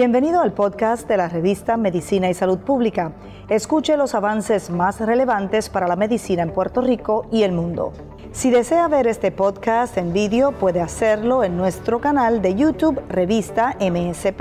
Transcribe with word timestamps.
Bienvenido 0.00 0.40
al 0.40 0.52
podcast 0.52 1.08
de 1.08 1.16
la 1.16 1.28
revista 1.28 1.76
Medicina 1.76 2.30
y 2.30 2.34
Salud 2.34 2.60
Pública. 2.60 3.16
Escuche 3.48 3.96
los 3.96 4.14
avances 4.14 4.70
más 4.70 5.00
relevantes 5.00 5.68
para 5.68 5.88
la 5.88 5.96
medicina 5.96 6.44
en 6.44 6.52
Puerto 6.52 6.80
Rico 6.82 7.26
y 7.32 7.42
el 7.42 7.50
mundo. 7.50 7.92
Si 8.30 8.48
desea 8.48 8.86
ver 8.86 9.08
este 9.08 9.32
podcast 9.32 9.98
en 9.98 10.12
vídeo, 10.12 10.52
puede 10.52 10.80
hacerlo 10.80 11.42
en 11.42 11.56
nuestro 11.56 11.98
canal 12.00 12.40
de 12.42 12.54
YouTube 12.54 13.02
Revista 13.08 13.76
MSP. 13.80 14.40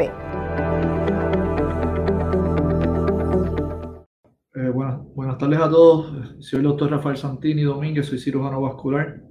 Eh, 4.54 4.70
buenas, 5.16 5.40
tardes 5.40 5.60
a 5.60 5.72
todos. 5.72 6.36
Soy 6.38 6.58
el 6.58 6.66
doctor 6.66 6.92
Rafael 6.92 7.18
Santini 7.18 7.64
Domínguez, 7.64 8.06
soy 8.06 8.20
cirujano 8.20 8.62
vascular. 8.62 9.24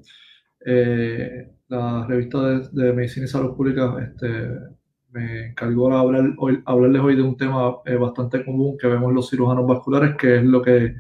Eh, 0.66 1.52
la 1.68 2.04
revista 2.08 2.40
de, 2.72 2.92
Medicina 2.92 3.27
y 3.27 3.28
Salud 3.28 3.56
Pública 3.56 3.95
este, 4.02 4.75
me 5.16 5.47
encargó 5.47 5.88
de 5.88 6.62
hablarles 6.66 7.02
hoy 7.02 7.16
de 7.16 7.23
un 7.23 7.37
tema 7.38 7.77
eh, 7.87 7.95
bastante 7.95 8.45
común 8.45 8.77
que 8.79 8.87
vemos 8.87 9.12
los 9.15 9.30
cirujanos 9.30 9.66
vasculares, 9.66 10.15
que 10.16 10.37
es 10.37 10.45
lo 10.45 10.61
que 10.61 10.95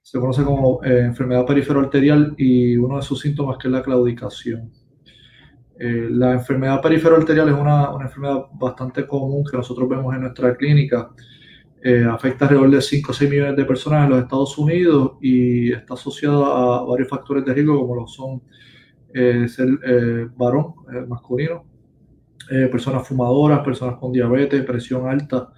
se 0.00 0.18
conoce 0.18 0.42
como 0.42 0.82
eh, 0.82 1.00
enfermedad 1.00 1.44
perifero 1.44 1.80
arterial 1.80 2.34
y 2.38 2.76
uno 2.76 2.96
de 2.96 3.02
sus 3.02 3.20
síntomas 3.20 3.58
que 3.58 3.68
es 3.68 3.72
la 3.72 3.82
claudicación. 3.82 4.72
Eh, 5.78 6.08
la 6.10 6.32
enfermedad 6.32 6.80
perifero 6.80 7.16
arterial 7.16 7.50
es 7.50 7.54
una, 7.54 7.90
una, 7.90 8.06
enfermedad 8.06 8.46
bastante 8.54 9.06
común 9.06 9.44
que 9.44 9.56
nosotros 9.58 9.88
vemos 9.88 10.14
en 10.14 10.22
nuestra 10.22 10.56
clínica. 10.56 11.10
afecta 12.10 12.44
alrededor 12.44 12.70
de 12.70 12.82
5 12.82 13.10
o 13.10 13.14
6 13.14 13.30
millones 13.30 13.56
de 13.56 13.64
personas 13.64 14.04
en 14.04 14.10
los 14.10 14.22
Estados 14.22 14.58
Unidos 14.58 15.12
y 15.20 15.72
está 15.72 15.94
asociada 15.94 16.36
a 16.36 16.82
varios 16.84 17.08
factores 17.08 17.44
de 17.44 17.54
riesgo 17.54 17.78
como 17.80 17.94
lo 17.94 18.06
son 18.06 18.42
ser 19.48 19.68
varón, 20.36 20.74
masculino, 21.08 21.69
eh, 22.52 22.66
personas 22.66 23.06
fumadoras, 23.06 23.60
personas 23.60 23.96
con 23.96 24.10
diabetes, 24.10 24.64
presión 24.64 25.08
alta 25.08 25.52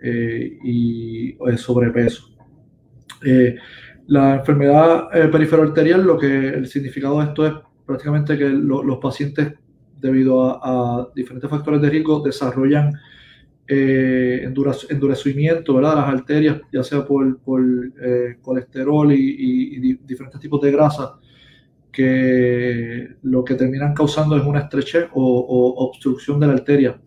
eh, 0.00 0.56
y 0.62 1.30
eh, 1.30 1.56
sobrepeso. 1.56 2.30
la 4.06 4.36
enfermedad 4.36 5.08
perifero 5.32 5.64
arterial, 5.64 6.04
lo 6.04 6.16
que 6.16 6.50
el 6.50 6.68
significado 6.68 7.18
de 7.18 7.26
esto 7.26 7.44
es 7.44 7.54
prácticamente 7.84 8.38
que 8.38 8.48
los 8.48 8.98
pacientes, 8.98 9.54
debido 10.00 10.64
a, 10.64 11.08
diferentes 11.12 11.50
factores 11.50 11.82
de 11.82 11.90
riesgo, 11.90 12.20
desarrollan 12.20 12.92
endurecimiento 13.66 15.74
de 15.74 15.82
las 15.82 15.96
arterias, 15.96 16.60
ya 16.72 16.84
sea 16.84 17.04
por, 17.04 17.40
colesterol 18.40 19.12
y, 19.12 19.98
diferentes 20.06 20.40
tipos 20.40 20.60
de 20.60 20.70
grasa 20.70 21.18
lo 22.02 23.44
que 23.44 23.54
terminan 23.54 23.94
causando 23.94 24.36
es 24.36 24.44
una 24.44 24.60
estrechez 24.60 25.08
o, 25.12 25.74
obstrucción 25.76 26.38
de 26.38 26.46
la 26.46 26.52
arteria. 26.54 27.00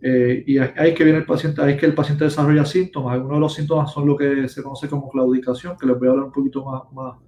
Eh, 0.00 0.44
y 0.46 0.58
ahí 0.58 0.92
que 0.94 1.02
viene 1.02 1.20
el 1.20 1.24
paciente, 1.24 1.62
ahí 1.62 1.76
que 1.76 1.86
el 1.86 1.94
paciente 1.94 2.24
desarrolla 2.24 2.64
síntomas. 2.64 3.14
Algunos 3.14 3.36
de 3.36 3.40
los 3.40 3.54
síntomas 3.54 3.92
son 3.92 4.06
lo 4.06 4.16
que 4.16 4.48
se 4.48 4.62
conoce 4.62 4.88
como 4.88 5.08
claudicación, 5.08 5.76
que 5.78 5.86
les 5.86 5.98
voy 5.98 6.08
a 6.08 6.10
hablar 6.12 6.26
un 6.26 6.32
poquito 6.32 6.64
más, 6.64 6.82
más, 6.92 7.18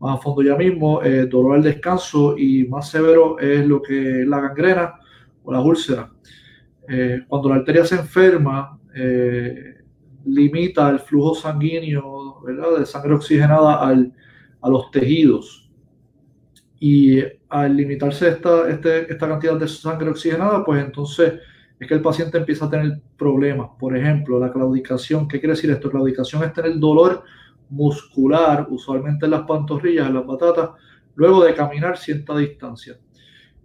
más 0.00 0.18
a 0.18 0.20
fondo 0.20 0.42
ya 0.42 0.56
mismo, 0.56 1.02
eh, 1.02 1.26
dolor 1.26 1.56
al 1.56 1.62
descanso 1.62 2.36
y 2.36 2.66
más 2.66 2.90
severo 2.90 3.38
es 3.38 3.64
lo 3.66 3.80
que 3.80 4.22
es 4.22 4.26
la 4.26 4.40
gangrena 4.40 4.94
o 5.44 5.52
la 5.52 5.60
úlcera. 5.60 6.10
Eh, 6.88 7.22
cuando 7.28 7.48
la 7.48 7.56
arteria 7.56 7.84
se 7.84 7.96
enferma, 7.96 8.78
limita 10.24 10.88
el 10.90 11.00
flujo 11.00 11.34
sanguíneo 11.34 12.40
¿verdad? 12.42 12.78
de 12.78 12.86
sangre 12.86 13.14
oxigenada 13.14 13.84
al, 13.86 14.12
a 14.60 14.68
los 14.68 14.90
tejidos 14.90 15.63
y 16.86 17.24
al 17.48 17.74
limitarse 17.74 18.28
esta, 18.28 18.68
este, 18.68 19.10
esta 19.10 19.26
cantidad 19.26 19.58
de 19.58 19.66
sangre 19.66 20.10
oxigenada, 20.10 20.62
pues 20.62 20.84
entonces 20.84 21.32
es 21.80 21.88
que 21.88 21.94
el 21.94 22.02
paciente 22.02 22.36
empieza 22.36 22.66
a 22.66 22.70
tener 22.70 23.00
problemas. 23.16 23.70
Por 23.78 23.96
ejemplo, 23.96 24.38
la 24.38 24.52
claudicación. 24.52 25.26
¿Qué 25.26 25.40
quiere 25.40 25.54
decir 25.54 25.70
esto? 25.70 25.90
Claudicación 25.90 26.44
es 26.44 26.52
tener 26.52 26.78
dolor 26.78 27.24
muscular, 27.70 28.66
usualmente 28.68 29.24
en 29.24 29.30
las 29.30 29.46
pantorrillas, 29.46 30.08
en 30.08 30.12
las 30.12 30.24
patatas, 30.24 30.72
luego 31.14 31.42
de 31.42 31.54
caminar 31.54 31.96
cierta 31.96 32.36
distancia. 32.36 32.98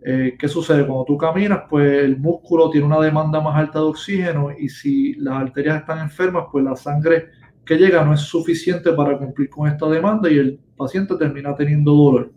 Eh, 0.02 0.38
¿Qué 0.40 0.47
sucede? 0.47 0.88
Cuando 0.88 1.03
tú 1.03 1.18
caminas, 1.18 1.63
pues 1.69 2.02
el 2.02 2.16
músculo 2.18 2.69
tiene 2.69 2.88
una 2.88 3.02
demanda 3.02 3.41
más 3.41 3.58
alta 3.58 3.79
de 3.79 3.85
oxígeno 3.85 4.50
y 4.58 4.69
si 4.69 5.16
las 5.16 5.34
arterias 5.41 5.81
están 5.81 6.00
enfermas, 6.00 6.46
pues 6.50 6.63
la 6.63 6.78
sangre 6.78 7.31
que 7.66 7.75
llega 7.75 8.06
no 8.06 8.13
es 8.13 8.22
suficiente 8.22 8.94
para 8.94 9.18
cumplir 9.18 9.50
con 9.50 9.68
esta 9.68 9.90
demanda 9.90 10.31
y 10.31 10.38
el 10.38 10.58
paciente 10.78 11.18
termina 11.18 11.53
teniendo 11.53 11.94
dolor 11.94 12.31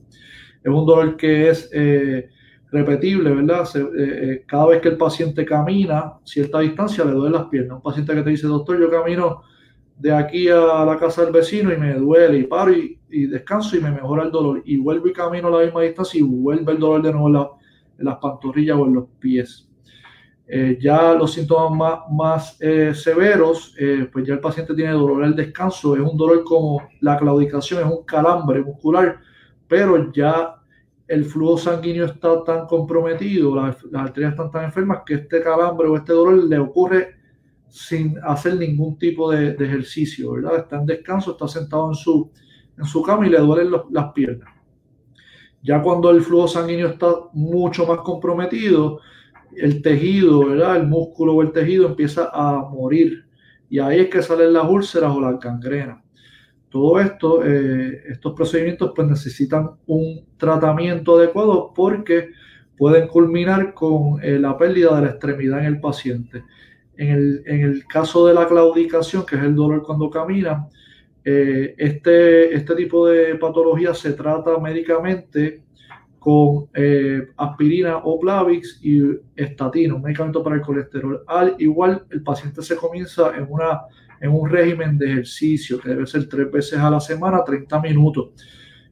es 0.63 0.73
un 0.73 0.87
dolor 0.87 1.17
que 1.17 1.49
es 1.49 1.69
eh, 1.73 2.29
repetible, 2.71 3.31
¿verdad? 3.31 3.69
Eh, 3.75 3.83
eh, 3.97 4.45
cada 4.47 4.67
vez 4.67 4.81
que 4.81 4.89
el 4.89 4.97
paciente 4.97 5.45
camina 5.45 6.15
cierta 6.25 6.61
distancia 6.61 7.05
le 7.05 7.13
duele 7.13 7.37
las 7.37 7.47
piernas. 7.47 7.77
Un 7.77 7.83
paciente 7.83 8.15
que 8.15 8.23
te 8.23 8.31
dice, 8.31 8.47
doctor, 8.47 8.81
yo 8.81 8.91
camino 8.91 9.43
de 9.99 10.13
aquí 10.13 10.49
a 10.49 10.85
la 10.85 10.97
casa 10.99 11.25
del 11.25 11.33
vecino 11.33 11.73
y 11.73 11.77
me 11.77 11.95
duele 11.95 12.39
y 12.39 12.45
paro 12.45 12.73
y, 12.73 12.99
descanso 13.27 13.77
y 13.77 13.81
me 13.81 13.91
mejora 13.91 14.25
el 14.25 14.31
dolor 14.31 14.63
y 14.65 14.79
vuelvo 14.79 15.07
y 15.07 15.13
camino 15.13 15.49
a 15.49 15.51
la 15.51 15.65
misma 15.67 15.83
distancia 15.83 16.19
y 16.19 16.23
vuelve 16.23 16.73
el 16.73 16.79
dolor 16.79 17.03
de 17.03 17.13
nuevo 17.13 17.59
en, 17.99 18.07
las 18.07 18.17
pantorrillas 18.17 18.77
o 18.79 18.87
en 18.87 18.95
los 18.95 19.05
pies. 19.21 19.69
ya 20.81 21.13
los 21.13 21.35
síntomas 21.35 22.01
más 22.11 22.59
severos, 22.95 23.77
pues 24.11 24.27
ya 24.27 24.35
el 24.35 24.41
paciente 24.41 24.75
tiene 24.75 24.93
dolor 24.93 25.23
al 25.23 25.37
descanso, 25.37 25.95
es 25.95 26.01
un 26.01 26.17
dolor 26.17 26.43
como 26.43 26.83
la 27.01 27.19
claudicación, 27.19 27.81
es 27.81 27.87
un 27.87 28.05
calambre 28.05 28.63
muscular 28.63 29.21
pero 29.73 30.13
ya 30.13 30.57
el 31.09 31.25
flujo 31.25 31.57
sanguíneo 31.57 32.05
está 32.05 32.45
tan 32.45 32.67
comprometido, 32.67 33.57
las, 33.57 33.79
arterias 33.95 34.33
están 34.33 34.51
tan 34.51 34.65
enfermas 34.65 35.01
que 35.07 35.15
este 35.15 35.43
calambre 35.43 35.89
o 35.89 35.97
este 35.97 36.13
dolor 36.13 36.45
le 36.45 36.59
ocurre 36.59 37.17
sin 37.69 38.19
hacer 38.23 38.57
ningún 38.57 38.99
tipo 38.99 39.31
de, 39.31 39.53
ejercicio, 39.53 40.33
¿verdad? 40.33 40.59
Está 40.59 40.77
en 40.77 40.85
descanso, 40.85 41.31
está 41.31 41.49
sentado 41.49 41.89
en 41.89 41.95
su, 41.95 42.31
en 42.77 42.85
su 42.85 43.03
cama 43.03 43.27
y 43.27 43.31
le 43.31 43.39
duelen 43.39 43.73
las 43.91 44.13
piernas. 44.13 44.51
Ya 45.63 45.81
cuando 45.81 46.11
el 46.11 46.21
flujo 46.21 46.49
sanguíneo 46.49 46.89
está 46.89 47.11
mucho 47.33 47.87
más 47.87 48.01
comprometido, 48.01 49.01
el 49.57 49.81
tejido, 49.81 50.49
¿verdad? 50.49 50.77
El 50.77 50.87
músculo 50.87 51.33
o 51.33 51.41
el 51.41 51.51
tejido 51.51 51.87
empieza 51.87 52.29
a 52.31 52.69
morir. 52.69 53.25
Y 53.71 53.79
ahí 53.79 54.01
es 54.01 54.11
que 54.11 54.21
salen 54.21 54.53
las 54.53 54.69
úlceras 54.69 55.11
o 55.17 55.19
las 55.23 55.41
gangrenas. 55.41 56.02
Todo 56.73 56.99
esto, 57.01 57.45
eh, 57.45 58.03
estos 58.09 58.33
procedimientos 58.33 58.93
pues 58.97 59.07
necesitan 59.07 59.73
un 59.87 60.25
tratamiento 60.39 61.19
adecuado 61.19 61.71
porque 61.75 62.31
pueden 62.79 63.09
culminar 63.09 63.75
con 63.75 64.25
eh, 64.25 64.39
la 64.39 64.57
pérdida 64.57 64.97
de 64.97 65.03
la 65.03 65.11
extremidad 65.11 65.59
en 65.59 65.67
el 65.67 65.81
paciente. 65.81 66.45
En 66.97 67.43
el, 67.45 67.85
caso 67.87 68.27
de 68.27 68.33
la 68.33 68.49
claudicación, 68.49 69.27
que 69.27 69.37
es 69.37 69.43
el 69.43 69.55
dolor 69.55 69.83
cuando 69.83 70.09
camina, 70.09 70.67
eh, 71.23 71.75
este, 71.77 72.55
este 72.55 72.75
tipo 72.75 73.07
de 73.07 73.35
patología 73.35 73.93
se 73.93 74.15
trata 74.15 74.59
médicamente 74.59 75.65
con 76.19 76.69
aspirina 77.37 77.99
o 77.99 78.19
Plavix 78.19 78.81
y 78.83 79.03
estatina, 79.37 79.95
un 79.95 80.03
medicamento 80.03 80.43
para 80.43 80.57
el 80.57 80.63
colesterol. 80.63 81.23
Al 81.27 81.55
igual, 81.59 82.07
el 82.09 82.23
paciente 82.23 82.63
se 82.63 82.77
comienza 82.77 83.37
en 83.37 83.47
una 83.51 83.83
en 84.23 84.31
un 84.31 84.49
régimen 84.49 84.97
de 84.97 85.11
ejercicio 85.11 85.81
que 85.81 85.89
debe 85.89 86.07
ser 86.07 86.29
tres 86.29 86.49
veces 86.49 86.79
a 86.79 86.89
la 86.89 87.01
semana, 87.01 87.43
30 87.45 87.81
minutos. 87.81 88.31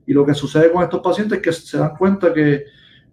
Y 0.05 0.13
lo 0.13 0.27
que 0.27 0.35
sucede 0.35 0.73
con 0.73 0.83
estos 0.83 1.01
pacientes 1.01 1.39
es 1.39 1.45
que 1.45 1.53
se 1.53 1.79
dan 1.79 1.97
cuenta 1.97 2.35
que 2.35 2.65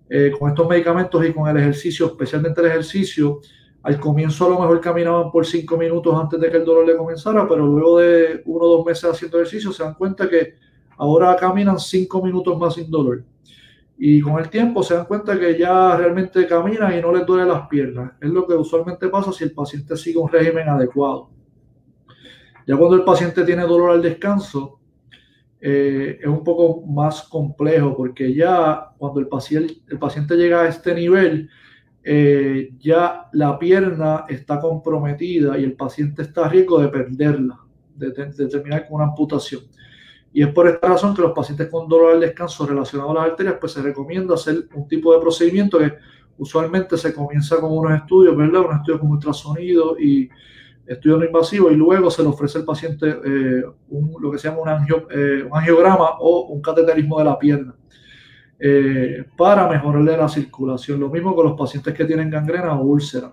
eh, 0.10 0.32
con 0.38 0.50
estos 0.50 0.68
medicamentos 0.68 1.24
y 1.24 1.32
con 1.32 1.48
el 1.48 1.58
ejercicio, 1.58 2.08
especialmente 2.08 2.60
el 2.60 2.68
ejercicio, 2.68 3.40
al 3.84 4.00
comienzo 4.00 4.48
a 4.48 4.50
lo 4.50 4.60
mejor 4.60 4.82
caminaban 4.82 5.30
por 5.32 5.46
cinco 5.46 5.78
minutos 5.78 6.20
antes 6.20 6.40
de 6.40 6.50
que 6.50 6.58
el 6.58 6.66
dolor 6.66 6.88
le 6.88 6.98
comenzara, 6.98 7.48
pero 7.48 7.68
luego 7.68 8.00
de 8.00 8.42
uno 8.46 8.66
o 8.66 8.78
dos 8.78 8.86
meses 8.86 9.04
haciendo 9.04 9.38
ejercicio 9.38 9.72
se 9.72 9.84
dan 9.84 9.94
cuenta 9.94 10.28
que 10.28 10.56
ahora 10.98 11.36
caminan 11.36 11.78
cinco 11.78 12.24
minutos 12.24 12.58
más 12.58 12.74
sin 12.74 12.90
dolor. 12.90 13.24
Y 13.96 14.22
con 14.22 14.40
el 14.40 14.50
tiempo 14.50 14.82
se 14.82 14.96
dan 14.96 15.06
cuenta 15.06 15.40
que 15.40 15.56
ya 15.56 15.96
realmente 15.96 16.48
caminan 16.48 16.98
y 16.98 17.02
no 17.02 17.14
les 17.14 17.28
duele 17.28 17.46
las 17.46 17.68
piernas. 17.68 18.14
Es 18.20 18.30
lo 18.30 18.48
que 18.48 18.56
usualmente 18.56 19.08
pasa 19.08 19.32
si 19.32 19.44
el 19.44 19.52
paciente 19.52 19.96
sigue 19.96 20.18
un 20.18 20.30
régimen 20.30 20.68
adecuado. 20.68 21.37
Ya 22.68 22.76
cuando 22.76 22.98
el 22.98 23.06
paciente 23.06 23.46
tiene 23.46 23.62
dolor 23.64 23.92
al 23.92 24.02
descanso, 24.02 24.82
eh, 25.62 26.20
es 26.22 26.28
un 26.28 26.44
poco 26.44 26.86
más 26.86 27.24
complejo 27.24 27.96
porque 27.96 28.34
ya 28.34 28.90
cuando 28.98 29.22
el 29.22 29.28
paciente, 29.28 29.78
el 29.88 29.98
paciente 29.98 30.36
llega 30.36 30.62
a 30.62 30.68
este 30.68 30.94
nivel, 30.94 31.50
eh, 32.04 32.72
ya 32.78 33.30
la 33.32 33.58
pierna 33.58 34.26
está 34.28 34.60
comprometida 34.60 35.58
y 35.58 35.64
el 35.64 35.74
paciente 35.74 36.24
está 36.24 36.46
a 36.46 36.50
riesgo 36.50 36.80
de 36.80 36.90
perderla, 36.90 37.58
de, 37.96 38.12
terminar 38.12 38.86
con 38.86 38.98
una 38.98 39.06
amputación. 39.06 39.62
Y 40.34 40.44
es 40.44 40.50
por 40.50 40.68
esta 40.68 40.90
razón 40.90 41.16
que 41.16 41.22
los 41.22 41.32
pacientes 41.32 41.70
con 41.70 41.88
dolor 41.88 42.16
al 42.16 42.20
descanso 42.20 42.68
relacionado 42.68 43.12
a 43.12 43.14
las 43.14 43.32
arterias, 43.32 43.56
pues 43.62 43.72
se 43.72 43.82
recomienda 43.82 44.36
hacer 44.36 44.68
un 44.76 44.90
tipo 44.90 45.14
de 45.14 45.22
procedimiento 45.22 45.80
que 45.80 45.94
usualmente 46.38 46.98
se 46.98 47.14
comienza 47.14 47.62
con 47.62 47.72
unos 47.72 47.94
estudios, 47.94 48.36
¿verdad? 48.36 48.62
Unos 48.62 48.76
estudios 48.76 49.00
con 49.00 49.12
ultrasonido 49.12 49.98
y 49.98 50.30
estudio 50.88 51.18
no 51.18 51.26
invasivo 51.26 51.70
y 51.70 51.76
luego 51.76 52.10
se 52.10 52.24
le 52.24 52.30
ofrece 52.30 52.60
al 52.60 52.66
paciente 52.66 53.10
eh, 53.10 53.64
lo 54.20 54.32
que 54.32 54.38
se 54.38 54.48
llama 54.48 54.62
un, 54.62 54.70
eh, 55.12 55.44
un, 55.44 55.58
angiograma 55.58 56.12
o 56.20 56.48
un 56.48 56.62
cateterismo 56.62 57.20
de 57.20 57.26
la 57.26 57.38
pierna 57.38 57.76
eh, 58.60 59.26
para 59.38 59.68
mejorarle 59.68 60.16
la 60.18 60.30
circulación. 60.30 61.00
Lo 61.00 61.10
mismo 61.10 61.36
con 61.36 61.46
los 61.46 61.58
pacientes 61.58 61.94
que 61.94 62.06
tienen 62.06 62.30
gangrena 62.30 62.74
o 62.74 62.84
úlcera. 62.84 63.32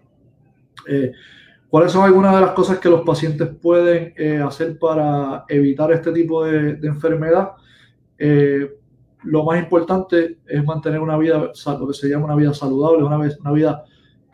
¿Cuáles 1.68 1.92
son 1.92 2.04
algunas 2.04 2.34
de 2.34 2.40
las 2.40 2.50
cosas 2.50 2.78
que 2.78 2.90
los 2.90 3.00
pacientes 3.02 3.48
pueden 3.60 4.12
hacer 4.42 4.78
para 4.78 5.44
evitar 5.48 5.90
este 5.92 6.12
tipo 6.12 6.44
de, 6.44 6.78
enfermedad? 6.82 7.52
Lo 9.22 9.44
más 9.44 9.58
importante 9.58 10.38
es 10.46 10.62
mantener 10.62 11.00
una 11.00 11.16
vida, 11.16 11.50
lo 11.78 11.86
que 11.88 11.94
se 11.94 12.08
llama 12.08 12.26
una 12.26 12.36
vida 12.36 12.52
saludable, 12.52 13.02
una, 13.02 13.16
una 13.16 13.52
vida 13.52 13.84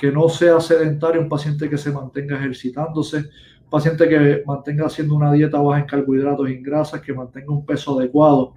que 0.01 0.11
no 0.11 0.31
sea 0.31 0.59
sedentaria, 0.61 1.21
un 1.21 1.29
paciente 1.29 1.69
que 1.69 1.77
se 1.77 1.93
mantenga 1.93 2.35
ejercitándose, 2.35 3.19
un 3.19 3.69
paciente 3.71 4.09
que 4.09 4.43
mantenga 4.47 4.87
haciendo 4.87 5.15
una 5.15 5.31
dieta 5.31 5.61
baja 5.61 5.81
en 5.81 5.85
carbohidratos 5.85 6.49
y 6.49 6.55
en 6.55 6.63
grasas, 6.63 7.03
que 7.03 7.13
mantenga 7.13 7.53
un 7.53 7.67
peso 7.67 7.99
adecuado, 7.99 8.55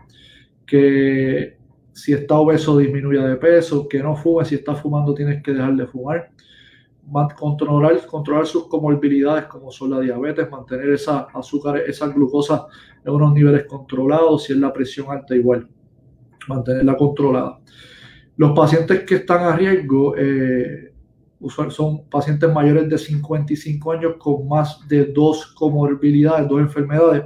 que 0.66 1.57
si 1.92 2.13
está 2.13 2.36
obeso 2.36 2.78
disminuya 2.78 3.25
de 3.25 3.36
peso, 3.36 3.90
que 3.90 4.01
no 4.01 4.16
fume, 4.16 4.45
si 4.45 4.56
está 4.56 4.74
fumando 4.74 5.13
tienes 5.13 5.44
que 5.44 5.51
dejar 5.51 5.75
de 5.75 5.86
fumar, 5.86 6.31
controlar, 7.38 8.07
controlar 8.07 8.45
sus 8.48 8.69
comorbilidades 8.69 9.44
como 9.48 9.69
son 9.69 9.92
la 9.92 10.00
diabetes, 10.00 10.50
mantener 10.50 10.92
esa 10.92 11.28
azúcar, 11.34 11.75
esa 11.86 12.07
glucosa 12.07 12.68
en 13.04 13.12
unos 13.12 13.34
niveles 13.34 13.66
controlados, 13.66 14.45
si 14.45 14.54
es 14.54 14.60
la 14.60 14.72
presión 14.72 15.07
alta 15.12 15.36
igual 15.36 15.68
mantenerla 16.48 16.95
controlada. 16.95 17.60
Los 18.38 18.54
pacientes 18.54 19.04
que 19.04 19.16
están 19.16 19.44
a 19.44 19.57
riesgo 19.57 20.16
eh, 20.18 20.93
son 21.69 22.07
pacientes 22.10 22.51
mayores 22.51 22.90
de 22.90 22.98
55 22.98 23.92
años 23.92 24.13
con 24.18 24.48
más 24.48 24.88
de 24.88 25.06
dos 25.06 25.48
comorbilidades, 25.54 26.48
dos 26.48 26.62
enfermedades. 26.62 27.25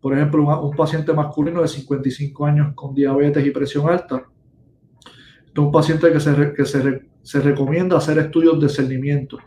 Por 0.00 0.14
ejemplo, 0.14 0.62
un, 0.62 0.76
paciente 0.76 1.12
masculino 1.12 1.62
de 1.62 1.68
55 1.68 2.46
años 2.46 2.72
con 2.74 2.94
diabetes 2.94 3.44
y 3.44 3.50
presión 3.50 3.88
alta. 3.88 4.22
es 5.52 5.58
un 5.58 5.72
paciente 5.72 6.12
que, 6.12 6.20
se, 6.20 6.52
que 6.52 6.64
se, 6.64 7.08
se 7.22 7.40
recomienda 7.40 7.96
hacer 7.96 8.18
estudios 8.18 8.60
de 8.60 8.68
cernimiento 8.68 9.38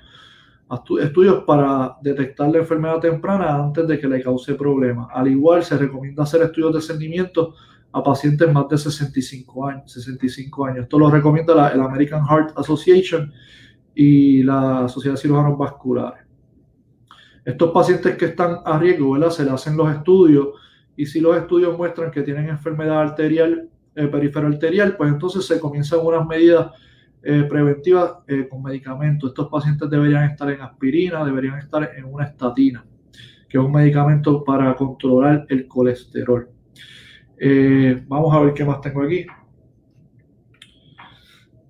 estudios 1.01 1.44
para 1.44 1.98
detectar 2.01 2.50
la 2.50 2.59
enfermedad 2.59 3.00
temprana 3.00 3.56
antes 3.56 3.88
de 3.88 4.00
que 4.00 4.07
le 4.07 4.21
cause 4.21 4.56
problemas. 4.56 5.07
Al 5.13 5.27
igual, 5.27 5.63
se 5.63 5.77
recomienda 5.77 6.24
hacer 6.24 6.42
estudios 6.44 6.74
de 6.74 6.81
cernimiento 6.81 7.56
a 7.93 8.03
pacientes 8.03 8.51
más 8.51 8.67
de 8.69 8.77
65 8.77 9.67
años. 9.67 9.91
65 9.91 10.65
años. 10.65 10.83
Esto 10.83 10.99
lo 10.99 11.09
recomienda 11.09 11.55
la, 11.55 11.69
el 11.69 11.81
American 11.81 12.25
Heart 12.25 12.57
Association 12.57 13.31
y 13.95 14.43
la 14.43 14.88
Sociedad 14.88 15.15
de 15.15 15.21
Cirujanos 15.21 15.57
Vasculares. 15.57 16.25
Estos 17.43 17.71
pacientes 17.71 18.15
que 18.17 18.25
están 18.25 18.57
a 18.65 18.77
riesgo, 18.77 19.11
¿verdad? 19.11 19.31
Se 19.31 19.43
le 19.43 19.51
hacen 19.51 19.75
los 19.75 19.93
estudios 19.93 20.49
y 20.95 21.05
si 21.05 21.19
los 21.19 21.35
estudios 21.35 21.75
muestran 21.77 22.11
que 22.11 22.21
tienen 22.21 22.49
enfermedad 22.49 23.01
arterial, 23.01 23.69
eh, 23.95 24.07
perifero 24.07 24.47
arterial, 24.47 24.95
pues 24.95 25.11
entonces 25.11 25.45
se 25.45 25.59
comienzan 25.59 25.99
unas 26.03 26.25
medidas 26.27 26.71
eh, 27.23 27.45
preventivas 27.49 28.13
eh, 28.27 28.47
con 28.47 28.61
medicamentos. 28.61 29.31
Estos 29.31 29.49
pacientes 29.49 29.89
deberían 29.89 30.29
estar 30.29 30.49
en 30.51 30.61
aspirina, 30.61 31.25
deberían 31.25 31.57
estar 31.57 31.91
en 31.95 32.05
una 32.05 32.25
estatina, 32.25 32.85
que 33.49 33.57
es 33.57 33.63
un 33.63 33.71
medicamento 33.71 34.43
para 34.43 34.75
controlar 34.75 35.45
el 35.49 35.67
colesterol. 35.67 36.47
Eh, 37.43 38.03
vamos 38.07 38.35
a 38.35 38.39
ver 38.41 38.53
qué 38.53 38.63
más 38.63 38.79
tengo 38.81 39.01
aquí. 39.01 39.25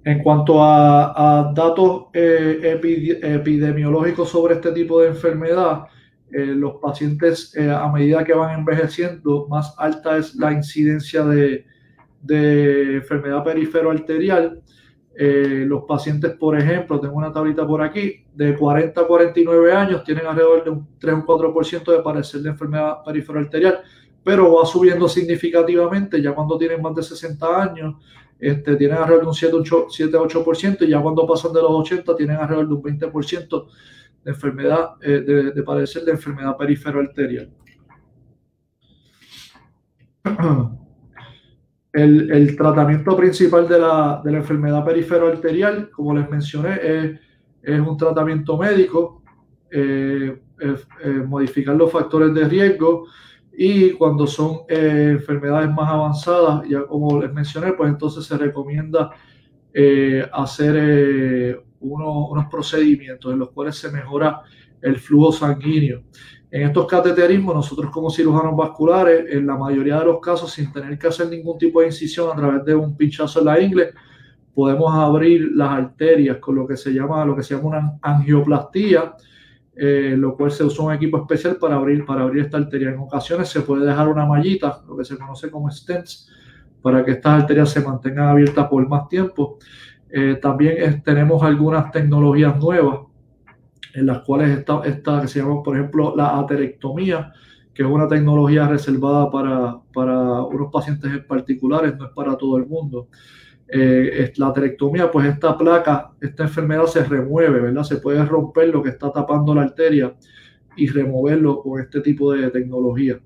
En 0.04 0.22
cuanto 0.22 0.62
a, 0.62 1.54
datos 1.56 2.08
eh, 2.14 2.78
epidemiológicos 3.22 4.30
sobre 4.30 4.56
este 4.56 4.74
tipo 4.74 5.00
de 5.00 5.08
enfermedad, 5.10 5.84
eh, 6.30 6.48
los 6.48 6.74
pacientes 6.82 7.56
a 7.58 7.90
medida 7.90 8.26
que 8.26 8.34
van 8.34 8.60
envejeciendo, 8.60 9.48
más 9.48 9.74
alta 9.78 10.18
es 10.18 10.36
la 10.36 10.52
incidencia 10.52 11.24
de, 11.24 11.66
de 12.22 12.96
enfermedad 12.98 13.42
perifero 13.42 13.92
arterial. 13.92 14.62
los 15.16 15.84
pacientes, 15.88 16.32
por 16.34 16.58
ejemplo, 16.60 17.00
tengo 17.00 17.16
una 17.16 17.32
tablita 17.32 17.66
por 17.66 17.82
aquí, 17.82 18.26
de 18.34 18.58
40 18.58 19.00
a 19.00 19.08
49 19.08 19.74
años 19.74 20.04
tienen 20.04 20.26
alrededor 20.26 20.66
de 20.66 20.70
un 20.72 20.88
3 21.00 21.16
o 21.16 21.26
4% 21.26 21.92
de 21.96 22.04
parecer 22.04 22.42
de 22.42 22.50
enfermedad 22.50 23.04
perifero 23.06 23.40
arterial 23.40 23.80
pero 24.24 24.54
va 24.54 24.66
subiendo 24.66 25.08
significativamente 25.08 26.22
ya 26.22 26.34
cuando 26.34 26.58
tienen 26.58 26.82
más 26.82 26.96
de 26.96 27.04
60 27.04 27.62
años, 27.62 27.96
este, 28.40 28.76
tienen 28.76 28.98
alrededor 28.98 29.24
de 29.24 29.30
un 29.30 29.36
7-8% 29.36 30.82
y 30.82 30.90
ya 30.90 31.00
cuando 31.00 31.28
pasan 31.28 31.54
de 31.54 31.62
los 31.62 31.72
80 31.72 32.16
tienen 32.16 32.38
alrededor 32.38 32.68
de 32.68 32.74
un 32.74 32.82
20% 32.82 33.68
de 34.24 34.32
enfermedad, 34.32 34.92
eh, 35.02 35.52
de, 35.56 35.64
padecer 35.64 36.04
de 36.04 36.12
enfermedad 36.12 36.58
perifero 36.58 37.00
arterial. 37.00 37.52
El, 41.94 42.56
tratamiento 42.56 43.18
principal 43.18 43.68
de 43.68 43.78
la, 43.78 44.22
enfermedad 44.26 44.86
perifero 44.86 45.28
arterial, 45.28 45.90
como 45.92 46.16
les 46.16 46.30
mencioné, 46.30 46.80
es, 47.62 47.80
un 47.80 47.98
tratamiento 47.98 48.58
médico, 48.58 49.22
eh, 49.70 50.42
modificar 51.28 51.76
los 51.76 51.92
factores 51.92 52.34
de 52.34 52.48
riesgo, 52.48 53.08
y 53.64 53.92
cuando 53.92 54.26
son 54.26 54.62
eh, 54.68 55.10
enfermedades 55.12 55.70
más 55.70 55.88
avanzadas, 55.88 56.68
ya 56.68 56.84
como 56.84 57.22
les 57.22 57.32
mencioné, 57.32 57.74
pues 57.74 57.92
entonces 57.92 58.26
se 58.26 58.36
recomienda 58.36 59.12
eh, 59.72 60.28
hacer 60.34 60.76
eh, 60.80 61.62
unos 61.80 62.48
procedimientos 62.50 63.32
en 63.32 63.38
los 63.38 63.52
cuales 63.52 63.76
se 63.76 63.92
mejora 63.92 64.42
el 64.82 64.96
flujo 64.96 65.32
sanguíneo. 65.32 66.02
En 66.50 66.64
estos 66.64 66.88
cateterismos, 66.88 67.54
nosotros 67.54 67.92
como 67.92 68.10
cirujanos 68.10 68.58
vasculares, 68.58 69.32
en 69.32 69.46
la 69.46 69.56
mayoría 69.56 70.00
de 70.00 70.06
los 70.06 70.20
casos, 70.20 70.52
sin 70.52 70.72
tener 70.72 70.98
que 70.98 71.10
hacer 71.10 71.30
ningún 71.30 71.60
tipo 71.60 71.82
de 71.82 71.86
incisión 71.86 72.32
a 72.32 72.36
través 72.36 72.66
de 72.66 72.74
un 72.74 72.98
pinchazo 72.98 73.42
en 73.42 73.46
la 73.46 73.62
ingle, 73.62 73.92
podemos 74.56 74.92
abrir 74.92 75.52
las 75.54 75.70
arterias 75.70 76.38
con 76.38 76.56
lo 76.56 76.66
que 76.66 76.78
se 76.78 76.92
llama, 76.92 77.24
lo 77.26 77.36
que 77.36 77.44
se 77.44 77.56
llama 77.56 77.68
una 77.68 78.00
angioplastía, 78.02 79.14
eh, 79.76 80.16
lo 80.18 80.36
cual 80.36 80.52
se 80.52 80.64
usa 80.64 80.86
un 80.86 80.94
equipo 80.94 81.18
especial 81.18 81.56
para 81.56 81.76
abrir, 81.76 82.06
para 82.06 82.24
abrir 82.24 82.46
esta 82.46 82.58
arteria. 82.58 82.90
En 82.90 83.00
ocasiones 83.00 83.50
se 83.50 83.62
puede 83.62 83.86
dejar 83.86 84.08
una 84.08 84.26
mallita, 84.26 84.82
lo 84.88 84.98
que 84.98 85.06
se 85.06 85.18
conoce 85.18 85.50
como 85.50 85.72
stents, 85.72 86.30
para 86.82 87.06
que 87.06 87.12
estas 87.12 87.42
arterias 87.42 87.70
se 87.70 87.82
mantengan 87.82 88.28
abiertas 88.28 88.68
por 88.68 88.88
más 88.88 89.08
tiempo. 89.08 89.58
Eh, 90.10 90.38
también 90.42 91.02
tenemos 91.04 91.42
algunas 91.42 91.92
tecnologías 91.92 92.58
nuevas 92.58 93.00
en 93.94 94.06
las 94.06 94.20
cuales 94.20 94.58
está, 94.58 94.82
esta, 94.86 95.22
que 95.22 95.28
se 95.28 95.40
llama, 95.40 95.64
por 95.64 95.78
ejemplo, 95.78 96.14
la 96.16 96.40
aterectomía, 96.40 97.32
que 97.74 97.84
es 97.84 97.90
una 97.90 98.08
tecnología 98.08 98.68
reservada 98.68 99.30
para, 99.30 99.80
para 99.94 100.44
unos 100.44 100.72
pacientes 100.72 101.12
en 101.12 101.26
particulares, 101.26 101.98
no 101.98 102.06
es 102.06 102.12
para 102.12 102.38
todo 102.38 102.58
el 102.58 102.66
mundo. 102.66 103.08
Eh, 103.74 104.34
la 104.36 104.48
aterectomía, 104.48 105.10
pues 105.10 105.28
esta 105.28 105.58
placa, 105.58 106.12
esta 106.20 106.44
enfermedad 106.44 106.88
se 106.88 107.06
remueve, 107.06 107.62
¿verdad? 107.62 107.84
Se 107.84 107.96
puede 107.98 108.26
romper 108.26 108.68
lo 108.68 108.84
que 108.84 108.90
está 108.90 109.14
tapando 109.14 109.56
la 109.56 109.62
arteria 109.62 110.14
y 110.76 110.88
removerlo 110.88 111.62
con 111.62 111.80
este 111.80 112.02
tipo 112.02 112.34
de 112.34 112.50
tecnología. 112.50 113.22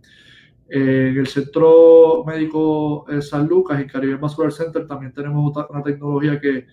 Eh, 0.70 1.10
en 1.12 1.18
el 1.18 1.26
Centro 1.26 2.24
Médico 2.28 3.08
eh, 3.10 3.24
San 3.24 3.48
Lucas 3.48 3.82
y 3.82 3.88
Caribe 3.88 4.18
Vascular 4.18 4.52
Center 4.52 4.86
también 4.86 5.14
tenemos 5.14 5.52
una 5.70 5.82
tecnología 5.82 6.40
que, 6.40 6.68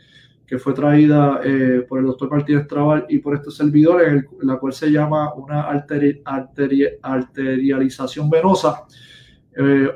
que 0.46 0.58
fue 0.58 0.74
traída 0.74 1.40
por 1.88 2.00
el 2.00 2.06
doctor 2.06 2.30
Martínez 2.30 2.66
Trabal 2.66 3.06
y 3.08 3.20
por 3.20 3.36
este 3.36 3.50
servidor, 3.50 4.02
en, 4.02 4.28
la 4.42 4.58
cual 4.58 4.74
se 4.74 4.92
llama 4.92 5.32
una 5.32 5.62
arterialización 5.62 8.28
venosa. 8.28 8.84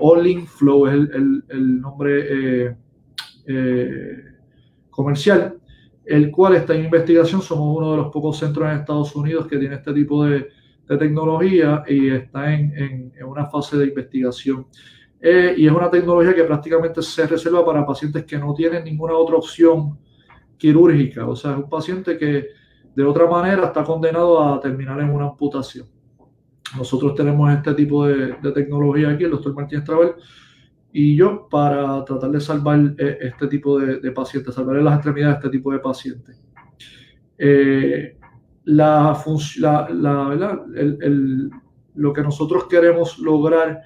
All 0.01 0.47
Flow 0.47 0.87
es 0.87 0.95
el 0.95 1.81
nombre 1.81 2.86
eh, 3.47 4.25
comercial, 4.91 5.59
el 6.05 6.31
cual 6.31 6.57
está 6.57 6.75
en 6.75 6.85
investigación. 6.85 7.43
Somos 7.43 7.77
uno 7.77 7.93
de 7.93 7.97
los 7.99 8.13
pocos 8.13 8.39
centros 8.39 8.71
en 8.71 8.79
Estados 8.79 9.15
Unidos 9.17 9.47
que 9.47 9.59
tiene 9.59 9.77
este 9.77 9.93
tipo 9.93 10.25
de, 10.25 10.49
tecnología 10.87 11.83
y 11.89 12.11
está 12.11 12.55
en, 12.55 13.13
una 13.27 13.47
fase 13.47 13.77
de 13.77 13.87
investigación. 13.87 14.69
Eh, 15.21 15.55
y 15.57 15.67
es 15.67 15.73
una 15.73 15.91
tecnología 15.91 16.33
que 16.33 16.45
prácticamente 16.45 17.03
se 17.03 17.27
reserva 17.27 17.67
para 17.67 17.85
pacientes 17.85 18.25
que 18.25 18.39
no 18.39 18.55
tienen 18.55 18.85
ninguna 18.85 19.15
otra 19.15 19.35
opción 19.35 19.99
quirúrgica. 20.57 21.27
O 21.27 21.35
sea, 21.35 21.53
es 21.53 21.57
un 21.57 21.69
paciente 21.69 22.17
que 22.17 22.47
de 22.95 23.05
otra 23.05 23.27
manera 23.27 23.67
está 23.67 23.85
condenado 23.85 24.43
a 24.43 24.61
terminar 24.61 25.01
en 25.01 25.11
una 25.11 25.27
amputación. 25.27 25.87
Nosotros 26.75 27.15
tenemos 27.15 27.53
este 27.53 27.75
tipo 27.75 28.07
de, 28.07 28.35
tecnología 28.53 29.11
aquí, 29.11 29.25
el 29.25 29.31
doctor 29.31 29.55
Martínez 29.55 29.85
Travel, 29.85 30.15
y 30.99 31.15
yo 31.15 31.47
para 31.51 32.03
tratar 32.07 32.31
de 32.31 32.41
salvar 32.41 32.95
eh, 32.97 33.19
este 33.21 33.49
tipo 33.49 33.79
de, 33.79 34.11
pacientes, 34.13 34.55
salvar 34.55 34.77
las 34.77 34.95
extremidades 34.95 35.35
de 35.35 35.47
este 35.49 35.59
tipo 35.59 35.71
de 35.71 35.79
pacientes. 35.79 36.43
Eh, 37.37 38.17
la, 38.65 39.23
la, 39.59 40.65
lo 41.97 42.13
que 42.15 42.23
nosotros 42.23 42.65
queremos 42.65 43.19
lograr 43.19 43.83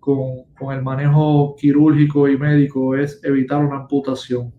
con, 0.00 0.44
con, 0.58 0.74
el 0.74 0.82
manejo 0.82 1.54
quirúrgico 1.58 2.26
y 2.26 2.38
médico 2.38 2.96
es 2.96 3.20
evitar 3.22 3.62
una 3.62 3.80
amputación. 3.80 4.50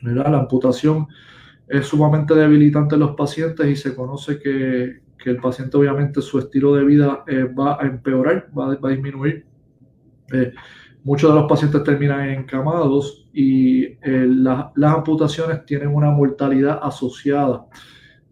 ¿verdad? 0.00 0.30
La 0.30 0.38
amputación 0.38 1.06
es 1.68 1.86
sumamente 1.86 2.34
debilitante 2.34 2.94
en 2.94 3.02
los 3.02 3.14
pacientes 3.14 3.66
y 3.66 3.76
se 3.76 3.94
conoce 3.94 4.38
que, 4.38 5.02
que 5.22 5.28
el 5.28 5.36
paciente 5.36 5.76
obviamente 5.76 6.22
su 6.22 6.38
estilo 6.38 6.74
de 6.74 6.84
vida 6.86 7.24
eh, 7.26 7.44
va 7.44 7.76
a 7.78 7.84
empeorar, 7.84 8.48
va, 8.58 8.74
va 8.76 8.88
a 8.88 8.92
disminuir. 8.92 9.44
Muchos 11.04 11.32
de 11.32 11.40
los 11.40 11.48
pacientes 11.48 11.84
terminan 11.84 12.28
encamados 12.30 13.28
y 13.32 13.84
eh, 13.84 14.26
las 14.26 14.94
amputaciones 14.94 15.64
tienen 15.64 15.88
una 15.88 16.10
mortalidad 16.10 16.80
asociada 16.82 17.66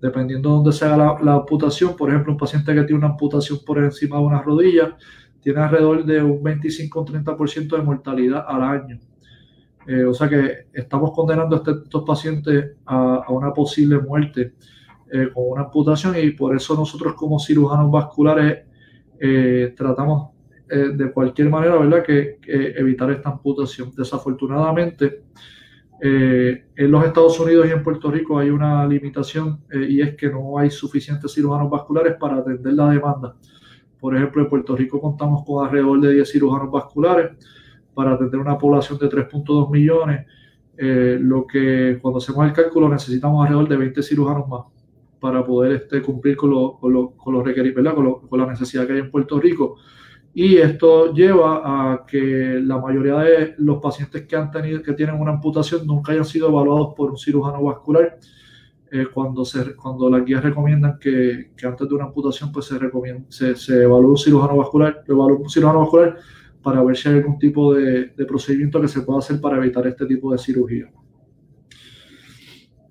dependiendo 0.03 0.49
de 0.49 0.55
dónde 0.57 0.73
se 0.73 0.85
haga 0.85 1.19
la, 1.23 1.35
amputación. 1.35 1.97
Por 1.97 2.11
ejemplo, 2.11 2.33
un 2.33 2.39
paciente 2.39 2.75
que 2.75 2.83
tiene 2.83 2.99
una 2.99 3.07
amputación 3.09 3.61
por 3.65 3.79
encima 3.79 4.17
de 4.19 4.25
una 4.25 4.43
rodilla 4.43 4.97
tiene 5.41 5.61
alrededor 5.61 6.05
de 6.05 6.23
un 6.23 6.43
25-30% 6.43 7.77
de 7.77 7.83
mortalidad 7.83 8.45
al 8.47 8.63
año. 8.63 8.99
Eh, 9.87 10.05
o 10.05 10.13
sea 10.13 10.29
que 10.29 10.67
estamos 10.73 11.13
condenando 11.13 11.57
a 11.57 11.59
este, 11.59 11.73
estos 11.85 12.05
pacientes 12.05 12.73
a, 12.85 13.31
una 13.31 13.53
posible 13.53 13.99
muerte 13.99 14.55
eh, 15.13 15.29
con 15.33 15.45
una 15.51 15.63
amputación 15.63 16.17
y 16.17 16.31
por 16.31 16.55
eso 16.55 16.75
nosotros 16.75 17.15
como 17.15 17.39
cirujanos 17.39 17.91
vasculares 17.91 18.65
eh, 19.21 19.75
tratamos 19.77 20.31
de 20.73 21.13
cualquier 21.13 21.51
manera 21.51 21.77
¿verdad? 21.77 22.03
Que, 22.03 22.39
evitar 22.77 23.11
esta 23.11 23.31
amputación. 23.31 23.93
Desafortunadamente, 23.97 25.25
en 26.01 26.91
los 26.91 27.05
Estados 27.05 27.39
Unidos 27.39 27.67
y 27.69 27.71
en 27.71 27.83
Puerto 27.83 28.11
Rico 28.11 28.39
hay 28.39 28.51
una 28.51 28.87
limitación 28.87 29.61
y 29.71 30.01
es 30.01 30.17
que 30.17 30.29
no 30.29 30.59
hay 30.59 30.71
suficientes 30.71 31.33
cirujanos 31.33 31.71
vasculares 31.71 32.17
para 32.19 32.39
atender 32.39 32.73
la 32.73 32.91
demanda. 32.91 33.37
Por 34.01 34.17
ejemplo, 34.17 34.43
en 34.43 34.49
Puerto 34.49 34.75
Rico 34.75 35.01
contamos 35.01 35.45
con 35.47 35.65
alrededor 35.65 36.01
de 36.01 36.15
10 36.15 36.29
cirujanos 36.29 36.73
vasculares 36.73 37.37
para 37.95 38.15
atender 38.15 38.41
una 38.41 38.59
población 38.59 38.99
de 38.99 39.09
3.2 39.09 39.71
millones, 39.71 40.27
eh, 40.77 41.19
lo 41.21 41.47
que 41.47 41.99
cuando 42.01 42.19
hacemos 42.19 42.45
el 42.47 42.53
cálculo 42.53 42.89
necesitamos 42.89 43.43
alrededor 43.43 43.69
de 43.69 43.77
20 43.77 44.03
cirujanos 44.03 44.49
más 44.49 44.63
para 45.21 45.45
poder 45.45 45.73
este, 45.73 46.03
cumplir 46.03 46.37
con, 46.37 46.51
lo, 46.51 46.79
con, 46.81 47.13
con, 47.17 48.41
la 48.41 48.47
necesidad 48.47 48.87
que 48.87 48.95
hay 48.95 48.99
en 48.99 49.11
Puerto 49.11 49.39
Rico. 49.39 49.77
Y 50.35 50.57
esto 50.57 51.13
lleva 51.13 51.61
a 51.93 52.07
que 52.07 52.59
la 52.63 52.79
mayoría 52.79 53.17
de 53.17 53.55
los 53.59 53.83
pacientes 53.83 54.27
que, 54.27 54.35
han 54.35 54.51
tenido, 54.51 54.83
que 54.83 54.95
tienen 54.95 55.21
una 55.21 55.33
amputación 55.33 55.87
nunca 55.87 56.13
hayan 56.13 56.25
sido 56.25 56.49
evaluados 56.49 56.95
por 56.97 57.11
un 57.11 57.19
cirujano 57.19 57.63
vascular. 57.63 58.19
Eh, 58.91 59.07
cuando, 59.13 59.45
se, 59.45 59.75
cuando 59.75 60.11
las 60.11 60.25
guías 60.25 60.43
recomiendan 60.43 60.99
que, 60.99 61.53
que 61.57 61.67
antes 61.67 61.89
de 61.89 61.95
una 61.95 62.05
amputación 62.05 62.53
pues 62.53 62.67
se, 62.67 62.79
se, 63.29 63.57
se 63.57 63.83
evalúe 63.83 64.11
un 64.11 64.19
cirujano 64.19 64.57
vascular, 64.57 65.03
evalúe 65.09 65.43
un 65.43 65.49
cirujano 65.49 65.81
vascular 65.81 66.19
para 66.63 66.83
ver 66.83 66.97
si 66.97 67.09
hay 67.09 67.17
algún 67.17 67.39
tipo 67.39 67.75
de, 67.75 68.13
procedimiento 68.27 68.81
que 68.81 68.89
se 68.89 69.03
pueda 69.03 69.19
hacer 69.19 69.41
para 69.41 69.57
evitar 69.57 69.87
este 69.87 70.07
tipo 70.07 70.33
de 70.33 70.39
cirugía. 70.39 70.91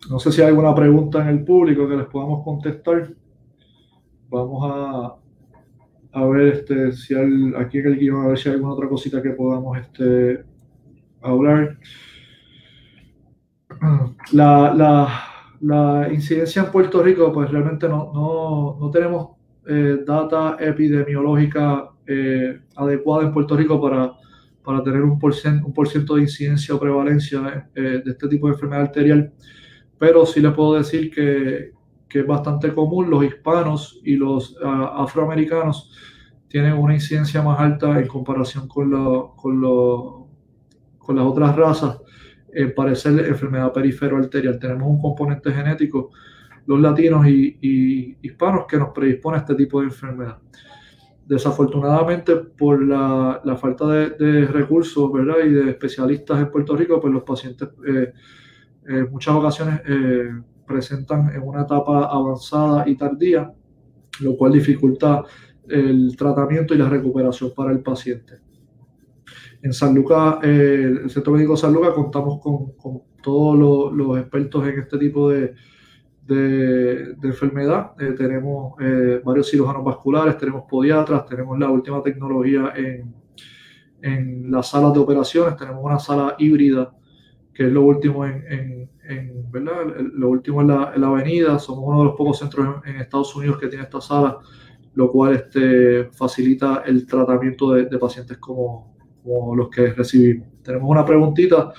No 0.09 0.19
sé 0.19 0.31
si 0.31 0.41
hay 0.41 0.49
alguna 0.49 0.75
pregunta 0.75 1.21
en 1.21 1.29
el 1.29 1.43
público 1.43 1.87
que 1.87 1.95
les 1.95 2.07
podamos 2.07 2.43
contestar. 2.43 3.13
Vamos 4.29 4.63
a, 4.69 5.15
a 6.13 6.25
ver 6.25 6.53
este, 6.53 6.91
si 6.91 7.13
hay, 7.15 7.53
aquí 7.57 7.79
en 7.79 7.87
el 7.87 7.97
guion, 7.97 8.25
a 8.25 8.27
ver 8.29 8.37
si 8.37 8.49
hay 8.49 8.55
alguna 8.55 8.73
otra 8.73 8.89
cosita 8.89 9.21
que 9.21 9.31
podamos 9.31 9.77
este, 9.77 10.43
hablar. 11.21 11.77
La, 14.31 14.73
la, 14.75 15.23
la, 15.61 16.13
incidencia 16.13 16.63
en 16.63 16.71
Puerto 16.71 17.01
Rico, 17.01 17.31
pues 17.31 17.49
realmente 17.49 17.87
no, 17.87 18.11
no, 18.13 18.77
no 18.79 18.91
tenemos 18.91 19.29
eh, 19.65 19.99
data 20.05 20.57
epidemiológica 20.59 21.89
eh, 22.05 22.59
adecuada 22.75 23.27
en 23.27 23.33
Puerto 23.33 23.55
Rico 23.55 23.81
para, 23.81 24.13
para 24.63 24.83
tener 24.83 25.01
un 25.01 25.17
por, 25.17 25.33
un 25.63 25.73
por 25.73 25.87
ciento 25.87 26.15
de 26.15 26.23
incidencia 26.23 26.75
o 26.75 26.79
prevalencia 26.79 27.69
eh, 27.73 28.01
de 28.03 28.11
este 28.11 28.27
tipo 28.27 28.47
de 28.47 28.53
enfermedad 28.53 28.83
arterial, 28.83 29.31
pero 29.97 30.25
sí 30.25 30.41
le 30.41 30.51
puedo 30.51 30.75
decir 30.75 31.11
que, 31.11 31.71
que 32.11 32.19
es 32.19 32.27
bastante 32.27 32.73
común, 32.73 33.09
los 33.09 33.23
hispanos 33.23 33.99
y 34.03 34.15
los 34.15 34.57
ah, 34.63 34.95
afroamericanos 34.97 35.91
tienen 36.47 36.73
una 36.73 36.93
incidencia 36.93 37.41
más 37.41 37.59
alta 37.59 37.99
en 37.99 38.07
comparación 38.07 38.67
con, 38.67 38.91
con, 39.35 39.61
con 40.97 41.15
las 41.15 41.25
otras 41.25 41.55
razas 41.55 42.01
en 42.53 42.75
parecer 42.75 43.17
enfermedad 43.25 43.71
perifero 43.71 44.17
arterial. 44.17 44.59
Tenemos 44.59 44.89
un 44.89 45.01
componente 45.01 45.51
genético, 45.53 46.09
los 46.65 46.81
latinos 46.81 47.25
y, 47.27 47.57
y 47.61 48.17
hispanos, 48.21 48.65
que 48.67 48.77
nos 48.77 48.89
predispone 48.89 49.37
a 49.37 49.39
este 49.39 49.55
tipo 49.55 49.79
de 49.79 49.85
enfermedad 49.85 50.37
desafortunadamente 51.31 52.35
por 52.35 52.83
la, 52.83 53.41
falta 53.55 53.87
de, 53.87 54.45
recursos 54.47 55.13
¿verdad? 55.13 55.35
y 55.45 55.49
de 55.49 55.69
especialistas 55.69 56.41
en 56.41 56.51
Puerto 56.51 56.75
Rico, 56.75 56.99
pues 56.99 57.13
los 57.13 57.23
pacientes 57.23 57.69
eh, 57.87 58.11
en 58.85 59.09
muchas 59.09 59.33
ocasiones 59.35 59.81
eh, 59.87 60.29
presentan 60.71 61.29
en 61.33 61.41
una 61.41 61.63
etapa 61.63 62.05
avanzada 62.05 62.87
y 62.87 62.95
tardía, 62.95 63.51
lo 64.21 64.37
cual 64.37 64.53
dificulta 64.53 65.23
el 65.67 66.15
tratamiento 66.17 66.73
y 66.73 66.77
la 66.77 66.89
recuperación 66.89 67.51
para 67.55 67.71
el 67.71 67.81
paciente. 67.81 68.39
En 69.61 69.73
San 69.73 69.93
Lucas, 69.93 70.37
eh, 70.43 70.99
el 71.03 71.09
Centro 71.09 71.33
Médico 71.33 71.55
San 71.55 71.73
Lucas, 71.73 71.91
contamos 71.93 72.39
con, 72.41 73.01
todos 73.21 73.93
los 73.93 74.17
expertos 74.17 74.67
en 74.67 74.79
este 74.79 74.97
tipo 74.97 75.29
de, 75.29 75.53
de, 76.25 77.15
enfermedad. 77.21 77.91
Eh, 77.99 78.13
tenemos 78.17 78.73
eh, 78.81 79.21
varios 79.23 79.49
cirujanos 79.51 79.83
vasculares, 79.83 80.37
tenemos 80.37 80.63
podiatras, 80.67 81.25
tenemos 81.27 81.59
la 81.59 81.69
última 81.69 82.01
tecnología 82.01 82.73
en, 82.75 83.13
en 84.01 84.51
las 84.51 84.69
salas 84.69 84.93
de 84.93 84.99
operaciones, 84.99 85.55
tenemos 85.55 85.83
una 85.83 85.99
sala 85.99 86.35
híbrida, 86.39 86.93
que 87.53 87.67
es 87.67 87.71
lo 87.71 87.83
último 87.83 88.25
en, 88.25 88.43
en, 88.47 88.89
¿verdad? 89.51 89.95
Lo 90.13 90.29
último 90.29 90.61
en 90.61 90.67
la, 90.67 90.93
avenida. 90.93 91.59
Somos 91.59 91.83
uno 91.85 91.99
de 91.99 92.05
los 92.05 92.15
pocos 92.15 92.39
centros 92.39 92.81
en, 92.85 92.97
Estados 92.97 93.35
Unidos 93.35 93.57
que 93.57 93.67
tiene 93.67 93.83
esta 93.83 94.01
sala, 94.01 94.37
lo 94.95 95.11
cual 95.11 95.35
este, 95.35 96.05
facilita 96.11 96.83
el 96.85 97.05
tratamiento 97.05 97.71
de, 97.71 97.85
de 97.85 97.97
pacientes 97.97 98.37
como, 98.37 98.95
como 99.23 99.55
los 99.55 99.69
que 99.69 99.93
recibimos. 99.93 100.47
Tenemos 100.63 100.89
una 100.89 101.05
preguntita. 101.05 101.73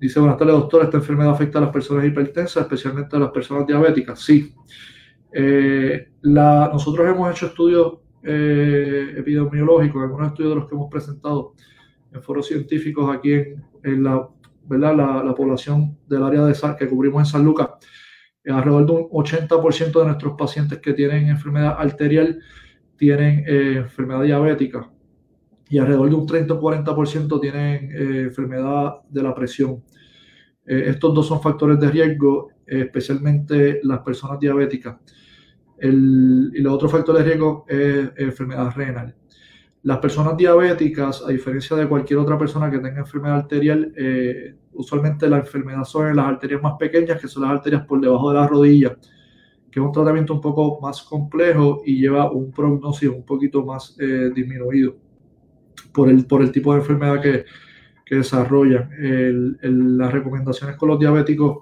Dice, 0.00 0.18
buenas 0.18 0.38
tardes, 0.38 0.54
doctor, 0.54 0.84
¿esta 0.84 0.96
enfermedad 0.96 1.32
afecta 1.32 1.58
a 1.58 1.62
las 1.62 1.70
personas 1.70 2.06
hipertensas, 2.06 2.62
especialmente 2.62 3.16
a 3.16 3.20
las 3.20 3.30
personas 3.30 3.66
diabéticas? 3.66 4.20
Sí. 4.20 4.54
Eh, 5.32 6.08
nosotros 6.22 7.06
hemos 7.06 7.30
hecho 7.30 7.46
estudios 7.46 7.98
eh, 8.22 9.14
epidemiológicos, 9.16 10.02
algunos 10.02 10.28
estudios 10.28 10.52
de 10.52 10.60
los 10.60 10.68
que 10.68 10.74
hemos 10.74 10.90
presentado 10.90 11.54
en 12.12 12.22
foros 12.22 12.46
científicos 12.46 13.14
aquí 13.14 13.32
en, 13.32 14.02
la, 14.02 14.28
La, 14.78 15.34
población 15.34 15.98
del 16.06 16.22
área 16.22 16.44
de 16.44 16.54
San, 16.54 16.76
que 16.76 16.88
cubrimos 16.88 17.20
en 17.20 17.26
San 17.26 17.44
Lucas. 17.44 17.68
Eh, 18.44 18.52
alrededor 18.52 18.86
de 18.86 18.92
un 18.92 19.08
80% 19.10 19.98
de 19.98 20.04
nuestros 20.04 20.34
pacientes 20.38 20.78
que 20.78 20.92
tienen 20.92 21.28
enfermedad 21.28 21.76
arterial 21.78 22.40
tienen 22.96 23.44
enfermedad 23.46 24.22
diabética 24.22 24.90
y 25.70 25.78
alrededor 25.78 26.10
de 26.10 26.14
un 26.16 26.26
30 26.26 26.52
o 26.52 26.60
40% 26.60 27.40
tienen 27.40 27.90
enfermedad 28.26 28.96
de 29.08 29.22
la 29.22 29.34
presión. 29.34 29.82
Eh, 30.66 30.84
estos 30.86 31.14
dos 31.14 31.26
son 31.26 31.40
factores 31.40 31.80
de 31.80 31.90
riesgo, 31.90 32.50
eh, 32.66 32.82
especialmente 32.82 33.80
las 33.82 34.00
personas 34.00 34.38
diabéticas. 34.38 34.96
El, 35.78 36.52
y 36.54 36.60
el 36.60 36.66
otro 36.68 36.88
factor 36.88 37.16
de 37.16 37.24
riesgo 37.24 37.64
es 37.68 38.10
enfermedad 38.16 38.72
renal. 38.76 39.16
Las 39.82 39.98
personas 39.98 40.36
diabéticas, 40.36 41.22
a 41.26 41.28
diferencia 41.28 41.76
de 41.76 41.88
cualquier 41.88 42.18
otra 42.18 42.38
persona 42.38 42.70
que 42.70 42.78
tenga 42.78 43.00
enfermedad 43.00 43.38
arterial, 43.38 43.92
eh, 43.96 44.54
usualmente 44.72 45.28
la 45.28 45.38
enfermedad 45.38 45.84
son 45.84 46.08
en 46.08 46.16
las 46.16 46.26
arterias 46.26 46.62
más 46.62 46.74
pequeñas, 46.78 47.20
que 47.20 47.28
son 47.28 47.44
las 47.44 47.52
arterias 47.52 47.86
por 47.86 48.00
debajo 48.00 48.30
de 48.30 48.38
la 48.38 48.46
rodilla, 48.46 48.96
que 49.70 49.80
es 49.80 49.86
un 49.86 49.92
tratamiento 49.92 50.34
un 50.34 50.40
poco 50.40 50.78
más 50.80 51.02
complejo 51.02 51.82
y 51.84 52.00
lleva 52.00 52.30
un 52.30 52.52
prognosis 52.52 53.08
un 53.08 53.24
poquito 53.24 53.64
más 53.64 53.96
disminuido 54.34 54.96
por 55.92 56.10
el, 56.10 56.26
por 56.26 56.42
el 56.42 56.52
tipo 56.52 56.72
de 56.74 56.80
enfermedad 56.80 57.22
que, 57.22 57.44
que 58.04 58.16
desarrollan. 58.16 58.90
las 59.62 60.12
recomendaciones 60.12 60.76
con 60.76 60.88
los 60.88 60.98
diabéticos 60.98 61.58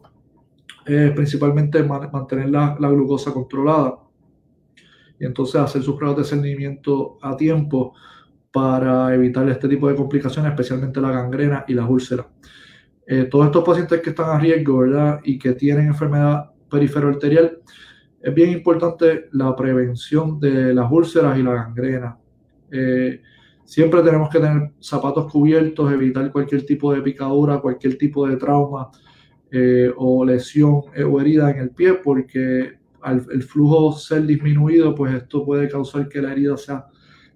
es 0.88 1.12
principalmente 1.12 1.82
mantener 1.82 2.48
la, 2.48 2.74
glucosa 2.78 3.32
controlada 3.32 3.98
y 5.18 5.26
entonces 5.26 5.56
hacer 5.60 5.82
sus 5.82 5.96
pruebas 5.96 6.18
de 6.18 6.24
cernimiento 6.24 7.18
a 7.22 7.36
tiempo 7.36 7.94
para 8.52 9.14
evitar 9.14 9.48
este 9.48 9.68
tipo 9.68 9.88
de 9.88 9.94
complicaciones, 9.94 10.50
especialmente 10.50 11.00
la 11.00 11.10
gangrena 11.10 11.64
y 11.68 11.74
las 11.74 11.88
úlceras. 11.88 12.26
Eh, 13.06 13.24
todos 13.24 13.46
estos 13.46 13.64
pacientes 13.64 14.00
que 14.00 14.10
están 14.10 14.30
a 14.30 14.38
riesgo 14.38 14.78
¿verdad? 14.78 15.20
y 15.24 15.38
que 15.38 15.52
tienen 15.52 15.86
enfermedad 15.86 16.50
arterial, 16.70 17.58
es 18.20 18.34
bien 18.34 18.50
importante 18.50 19.28
la 19.32 19.54
prevención 19.56 20.38
de 20.38 20.74
las 20.74 20.90
úlceras 20.90 21.38
y 21.38 21.42
la 21.42 21.54
gangrena. 21.54 22.18
Eh, 22.70 23.20
Siempre 23.68 24.02
tenemos 24.02 24.30
que 24.30 24.40
tener 24.40 24.70
zapatos 24.80 25.30
cubiertos, 25.30 25.92
evitar 25.92 26.32
cualquier 26.32 26.64
tipo 26.64 26.90
de 26.94 27.02
picadura, 27.02 27.58
cualquier 27.58 27.98
tipo 27.98 28.26
de 28.26 28.38
trauma 28.38 28.88
eh, 29.50 29.92
o 29.94 30.24
lesión 30.24 30.84
o 31.06 31.20
herida 31.20 31.50
en 31.50 31.58
el 31.58 31.70
pie, 31.72 31.92
porque 32.02 32.78
al 33.08 33.26
el 33.30 33.42
flujo 33.42 33.92
ser 33.92 34.26
disminuido, 34.26 34.94
pues 34.94 35.14
esto 35.14 35.44
puede 35.44 35.68
causar 35.68 36.08
que 36.08 36.22
la 36.22 36.32
herida 36.32 36.56
sea 36.56 36.86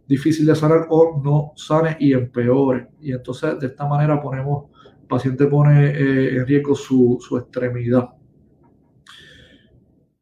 difícil 0.07 0.47
de 0.47 0.55
sanar 0.55 0.87
o 0.91 1.21
no 1.23 1.53
sane 1.57 1.97
y 2.01 2.13
empeore. 2.13 2.89
Y 3.01 3.13
entonces 3.13 3.59
de 3.59 3.67
esta 3.69 3.87
manera 3.87 4.21
ponemos, 4.21 4.71
el 5.01 5.07
paciente 5.07 5.47
pone 5.47 5.87
eh, 5.87 6.37
en 6.37 6.47
riesgo 6.47 6.75
su, 6.75 7.19
su 7.21 7.37
extremidad. 7.39 8.09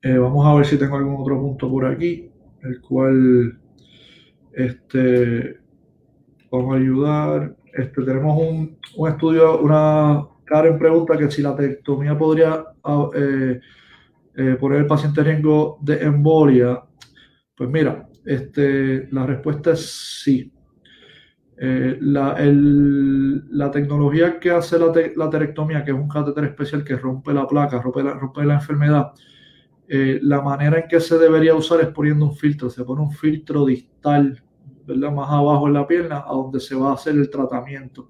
vamos 0.03 0.47
a 0.47 0.55
ver 0.55 0.67
si 0.67 0.79
tengo 0.79 0.97
algún 0.97 1.21
otro 1.21 1.41
punto 1.41 1.71
por 1.71 1.85
aquí, 1.87 2.31
el 2.63 2.81
cual 2.81 3.59
este, 4.53 5.59
vamos 6.51 6.75
a 6.75 6.79
ayudar. 6.79 7.57
Este, 7.73 8.03
tenemos 8.03 8.37
un, 8.39 8.79
un, 8.97 9.09
estudio, 9.09 9.61
una 9.61 10.27
Karen 10.45 10.79
pregunta 10.79 11.17
que 11.17 11.31
si 11.31 11.43
la 11.43 11.55
tectomía 11.55 12.19
podría 12.19 12.65
ah, 12.83 13.09
eh, 13.15 13.61
eh, 14.35 14.57
poner 14.59 14.81
el 14.81 14.87
paciente 14.87 15.21
en 15.21 15.27
riesgo 15.27 15.79
de 15.81 16.03
embolia? 16.03 16.83
Pues 17.55 17.69
mira, 17.71 18.09
este, 18.25 19.09
la 19.11 19.27
respuesta 19.27 19.73
es 19.73 20.21
sí. 20.23 20.53
Eh, 21.63 21.99
la, 22.01 22.37
la, 22.41 23.71
tecnología 23.71 24.41
que 24.41 24.51
hace 24.51 24.79
la, 24.79 24.91
la, 25.15 25.29
terectomía, 25.29 25.85
que 25.85 25.91
es 25.91 25.97
un 25.97 26.09
catéter 26.09 26.45
especial 26.45 26.83
que 26.83 26.97
rompe 26.97 27.35
la 27.35 27.47
placa, 27.47 27.83
rompe 27.83 28.03
la, 28.03 28.15
rompe 28.15 28.47
la 28.47 28.55
enfermedad, 28.55 29.13
eh, 29.93 30.21
la 30.23 30.41
manera 30.41 30.79
en 30.79 30.89
que 30.89 31.01
se 31.01 31.19
debería 31.19 31.53
usar 31.53 31.81
es 31.81 31.89
poniendo 31.89 32.25
un 32.25 32.37
filtro. 32.37 32.71
Se 32.71 32.85
pone 32.85 33.03
un 33.03 33.11
filtro 33.11 33.67
distal, 33.67 34.41
¿verdad? 34.87 35.11
Más 35.11 35.29
abajo 35.29 35.67
en 35.67 35.73
la 35.75 35.85
pierna, 35.85 36.25
a 36.25 36.33
donde 36.33 36.61
se 36.61 36.77
va 36.77 36.91
a 36.91 36.95
hacer 36.95 37.17
el 37.17 37.29
tratamiento. 37.29 38.09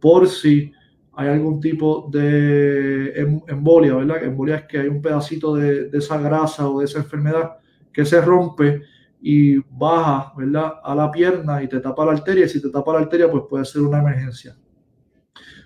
Por 0.00 0.26
si 0.26 0.72
hay 1.14 1.28
algún 1.28 1.60
tipo 1.60 2.08
de 2.10 3.12
em, 3.14 3.40
embolia, 3.46 3.94
¿verdad? 3.94 4.24
Embolia 4.24 4.56
es 4.56 4.64
que 4.64 4.78
hay 4.78 4.88
un 4.88 5.02
pedacito 5.02 5.54
de, 5.54 5.90
esa 5.92 6.18
grasa 6.18 6.68
o 6.68 6.80
de 6.80 6.86
esa 6.86 6.98
enfermedad 6.98 7.58
que 7.92 8.04
se 8.04 8.20
rompe 8.20 8.82
y 9.20 9.58
baja, 9.58 10.32
¿verdad? 10.36 10.74
A 10.82 10.94
la 10.94 11.10
pierna 11.10 11.62
y 11.62 11.68
te 11.68 11.80
tapa 11.80 12.04
la 12.06 12.12
arteria. 12.12 12.46
Y 12.46 12.48
si 12.48 12.62
te 12.62 12.70
tapa 12.70 12.94
la 12.94 13.00
arteria, 13.00 13.30
pues 13.30 13.44
puede 13.48 13.64
ser 13.64 13.82
una 13.82 14.00
emergencia. 14.00 14.56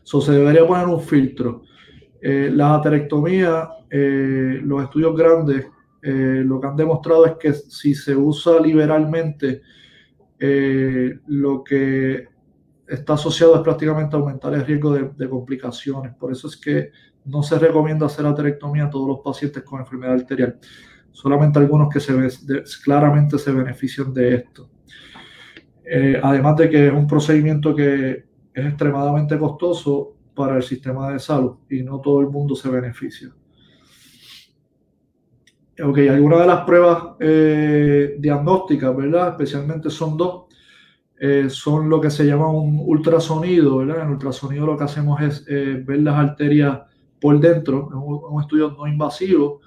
So, 0.03 0.21
se 0.21 0.33
debería 0.33 0.67
poner 0.67 0.87
un 0.87 1.01
filtro. 1.01 1.63
Eh, 2.21 2.51
la 2.53 2.75
aterectomía, 2.75 3.69
eh, 3.89 4.61
los 4.63 4.83
estudios 4.83 5.17
grandes, 5.17 5.67
eh, 6.03 6.43
lo 6.45 6.61
que 6.61 6.67
han 6.67 6.77
demostrado 6.77 7.25
es 7.25 7.33
que 7.35 7.53
si 7.53 7.95
se 7.95 8.17
usa 8.17 8.61
liberalmente, 8.61 9.63
lo 10.39 11.65
que 11.65 12.29
está 12.89 13.15
asociado 13.15 13.57
es 13.57 13.63
prácticamente 13.63 14.17
aumentar 14.17 14.55
el 14.55 14.65
riesgo 14.65 14.93
de, 14.93 15.29
complicaciones. 15.29 16.15
Por 16.15 16.33
eso 16.33 16.49
es 16.49 16.57
que 16.57 16.91
no 17.25 17.43
se 17.43 17.59
recomienda 17.59 18.07
hacer 18.07 18.27
aterectomía 18.27 18.85
a 18.85 18.91
todos 18.91 19.09
los 19.09 19.21
pacientes 19.21 19.63
con 19.63 19.81
enfermedad 19.81 20.15
arterial 20.15 20.59
solamente 21.17 21.59
algunos 21.59 21.89
que 21.89 21.99
claramente 22.85 23.39
se 23.39 23.51
benefician 23.51 24.13
de 24.13 24.35
esto. 24.35 24.69
Eh, 25.83 26.21
además 26.23 26.57
de 26.57 26.69
que 26.69 26.89
es 26.89 26.93
un 26.93 27.07
procedimiento 27.07 27.75
que 27.75 28.27
es 28.53 28.67
extremadamente 28.67 29.39
costoso 29.39 30.15
para 30.35 30.57
el 30.57 30.63
sistema 30.63 31.11
de 31.11 31.19
salud 31.19 31.57
y 31.71 31.83
no 31.83 32.03
todo 32.03 32.21
el 32.21 32.29
mundo 32.29 32.55
se 32.55 32.69
beneficia. 32.69 33.31
Ok, 35.83 35.99
algunas 36.11 36.41
de 36.41 36.47
las 36.47 36.65
pruebas 36.67 37.05
eh, 37.19 38.17
diagnósticas, 38.19 38.95
¿verdad? 38.95 39.31
Especialmente 39.31 39.89
son 39.89 40.19
dos. 40.19 40.46
Eh, 41.19 41.49
son 41.49 41.89
lo 41.89 42.01
que 42.01 42.11
se 42.11 42.25
llama 42.25 42.51
un 42.51 42.81
ultrasonido, 42.85 43.79
¿verdad? 43.79 44.03
En 44.03 44.11
ultrasonido 44.11 44.67
lo 44.67 44.77
que 44.77 44.85
hacemos 44.85 45.21
es 45.21 45.45
ver 45.47 46.03
las 46.03 46.17
arterias 46.17 46.81
por 47.21 47.41
dentro, 47.41 47.89
es 47.89 48.33
un 48.33 48.41
estudio 48.43 48.75
no 48.77 48.87
invasivo 48.87 49.61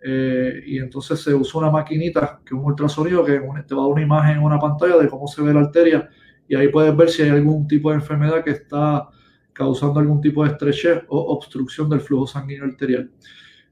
eh, 0.00 0.62
y 0.66 0.78
entonces 0.78 1.20
se 1.20 1.34
usa 1.34 1.60
una 1.60 1.70
maquinita 1.70 2.40
que 2.44 2.54
es 2.54 2.60
un 2.60 2.64
ultrasonido 2.64 3.24
que 3.24 3.32
te 3.66 3.74
va 3.74 3.82
a 3.82 3.84
dar 3.84 3.92
una 3.92 4.02
imagen 4.02 4.36
en 4.36 4.44
una 4.44 4.58
pantalla 4.58 4.96
de 4.96 5.08
cómo 5.08 5.26
se 5.26 5.42
ve 5.42 5.52
la 5.52 5.60
arteria 5.60 6.08
y 6.46 6.54
ahí 6.54 6.68
puedes 6.68 6.96
ver 6.96 7.08
si 7.08 7.22
hay 7.22 7.30
algún 7.30 7.66
tipo 7.66 7.90
de 7.90 7.96
enfermedad 7.96 8.44
que 8.44 8.50
está 8.50 9.08
causando 9.52 9.98
algún 9.98 10.20
tipo 10.20 10.44
de 10.44 10.52
estrechez 10.52 11.02
o 11.08 11.32
obstrucción 11.32 11.90
del 11.90 12.00
flujo 12.00 12.26
sanguíneo 12.26 12.64
arterial. 12.64 13.10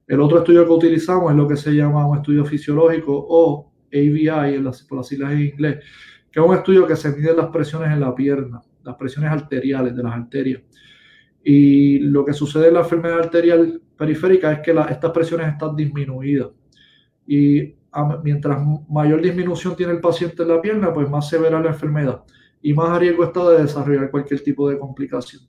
El 0.06 0.20
otro 0.20 0.38
estudio 0.38 0.64
que 0.64 0.72
utilizamos 0.72 1.30
es 1.30 1.36
lo 1.36 1.46
que 1.46 1.56
se 1.56 1.72
llama 1.72 2.06
un 2.06 2.16
estudio 2.16 2.44
fisiológico 2.44 3.12
o 3.28 3.72
ABI 3.92 4.62
por 4.88 4.98
las 4.98 5.06
siglas 5.06 5.32
en 5.32 5.42
inglés, 5.42 5.84
que 6.36 6.42
es 6.42 6.46
un 6.46 6.54
estudio 6.54 6.86
que 6.86 6.96
se 6.96 7.16
mide 7.16 7.34
las 7.34 7.46
presiones 7.46 7.90
en 7.90 7.98
la 7.98 8.14
pierna, 8.14 8.60
las 8.84 8.94
presiones 8.96 9.30
arteriales 9.30 9.96
de 9.96 10.02
las 10.02 10.12
arterias. 10.12 10.60
Y 11.42 11.98
lo 12.00 12.26
que 12.26 12.34
sucede 12.34 12.68
en 12.68 12.74
la 12.74 12.80
enfermedad 12.80 13.20
arterial 13.20 13.80
periférica 13.96 14.52
es 14.52 14.60
que 14.60 14.72
estas 14.90 15.12
presiones 15.12 15.50
están 15.50 15.74
disminuidas. 15.74 16.48
Y 17.26 17.74
mientras 18.22 18.62
mayor 18.86 19.22
disminución 19.22 19.76
tiene 19.76 19.94
el 19.94 20.00
paciente 20.00 20.42
en 20.42 20.48
la 20.50 20.60
pierna, 20.60 20.92
pues 20.92 21.08
más 21.08 21.26
severa 21.26 21.58
la 21.58 21.68
enfermedad 21.70 22.22
y 22.60 22.74
más 22.74 22.90
a 22.90 22.98
riesgo 22.98 23.24
está 23.24 23.48
de 23.52 23.62
desarrollar 23.62 24.10
cualquier 24.10 24.42
tipo 24.42 24.68
de 24.68 24.78
complicación. 24.78 25.40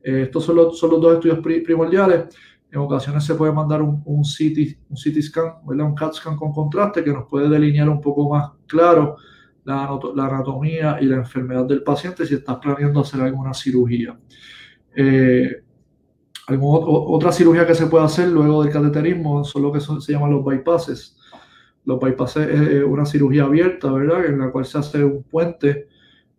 Eh, 0.00 0.22
estos 0.26 0.44
son 0.44 0.54
los, 0.54 0.80
dos 0.80 1.14
estudios 1.14 1.40
primordiales. 1.40 2.26
En 2.70 2.78
ocasiones 2.78 3.24
se 3.24 3.34
puede 3.34 3.52
mandar 3.52 3.82
un, 3.82 4.22
CT, 4.22 5.20
scan, 5.22 5.54
un 5.64 5.94
CAT 5.96 6.12
scan 6.14 6.36
con 6.36 6.52
contraste 6.52 7.02
que 7.02 7.12
nos 7.12 7.26
puede 7.28 7.48
delinear 7.48 7.88
un 7.88 8.00
poco 8.00 8.30
más 8.30 8.52
claro 8.68 9.16
la, 9.64 9.98
la 10.14 10.26
anatomía 10.26 10.98
y 11.00 11.06
la 11.06 11.16
enfermedad 11.16 11.64
del 11.64 11.82
paciente 11.82 12.26
si 12.26 12.34
estás 12.34 12.58
planeando 12.58 13.00
hacer 13.00 13.20
alguna 13.20 13.54
cirugía. 13.54 14.16
Eh, 14.94 15.62
otra 16.46 17.32
cirugía 17.32 17.66
que 17.66 17.74
se 17.74 17.86
puede 17.86 18.04
hacer 18.04 18.28
luego 18.28 18.62
del 18.62 18.72
cateterismo 18.72 19.44
son 19.44 19.62
lo 19.62 19.72
que 19.72 19.80
se 19.80 20.12
llaman 20.12 20.30
los 20.30 20.44
bypasses. 20.44 21.16
Los 21.86 21.98
bypasses 21.98 22.48
es 22.48 22.84
una 22.84 23.06
cirugía 23.06 23.44
abierta, 23.44 23.90
¿verdad? 23.90 24.26
En 24.26 24.38
la 24.38 24.50
cual 24.50 24.66
se 24.66 24.78
hace 24.78 25.02
un 25.02 25.22
puente 25.22 25.88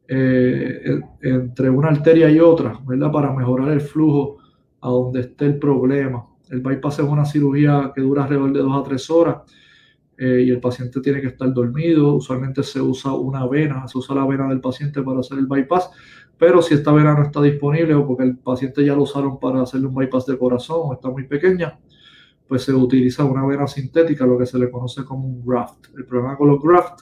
eh, 0.08 1.02
entre 1.22 1.70
una 1.72 1.90
arteria 1.90 2.30
y 2.30 2.40
otra, 2.40 2.80
¿verdad? 2.86 3.12
Para 3.12 3.34
mejorar 3.34 3.70
el 3.70 3.82
flujo 3.82 4.38
a 4.82 4.90
donde 4.90 5.22
esté 5.22 5.46
el 5.46 5.58
problema. 5.58 6.24
El 6.52 6.62
bypass 6.62 7.00
es 7.00 7.06
una 7.06 7.26
cirugía 7.26 7.92
que 7.96 8.02
dura 8.02 8.24
alrededor 8.24 8.54
de 8.54 8.60
dos 8.60 8.80
a 8.80 8.84
tres 8.88 9.10
horas 9.10 9.38
eh, 10.18 10.44
y 10.46 10.50
el 10.50 10.60
paciente 10.60 11.02
tiene 11.02 11.22
que 11.22 11.28
estar 11.28 11.54
dormido. 11.54 12.14
Usualmente 12.14 12.64
se 12.64 12.82
usa 12.82 13.14
una 13.14 13.46
vena, 13.48 13.88
se 13.88 13.98
usa 13.98 14.16
la 14.16 14.26
vena 14.26 14.48
del 14.48 14.62
paciente 14.62 15.02
para 15.02 15.20
hacer 15.20 15.38
el 15.38 15.48
bypass, 15.48 15.90
pero 16.38 16.62
si 16.62 16.74
esta 16.74 16.92
vena 16.92 17.14
no 17.14 17.24
está 17.24 17.42
disponible 17.42 17.94
o 17.94 18.08
porque 18.08 18.24
el 18.24 18.38
paciente 18.38 18.86
ya 18.86 18.96
lo 18.96 19.04
usaron 19.04 19.40
para 19.40 19.62
hacerle 19.62 19.88
un 19.88 19.96
bypass 19.96 20.26
de 20.26 20.38
corazón 20.38 20.80
o 20.84 20.94
está 20.94 21.10
muy 21.10 21.28
pequeña, 21.28 21.78
pues 22.48 22.64
se 22.64 22.74
utiliza 22.74 23.26
una 23.26 23.46
vena 23.46 23.68
sintética, 23.68 24.26
lo 24.26 24.38
que 24.38 24.46
se 24.46 24.60
le 24.60 24.70
conoce 24.70 25.04
como 25.04 25.28
un 25.28 25.46
graft. 25.46 25.88
El 25.98 26.06
problema 26.06 26.38
con 26.38 26.50
los 26.50 26.62
graft 26.62 27.02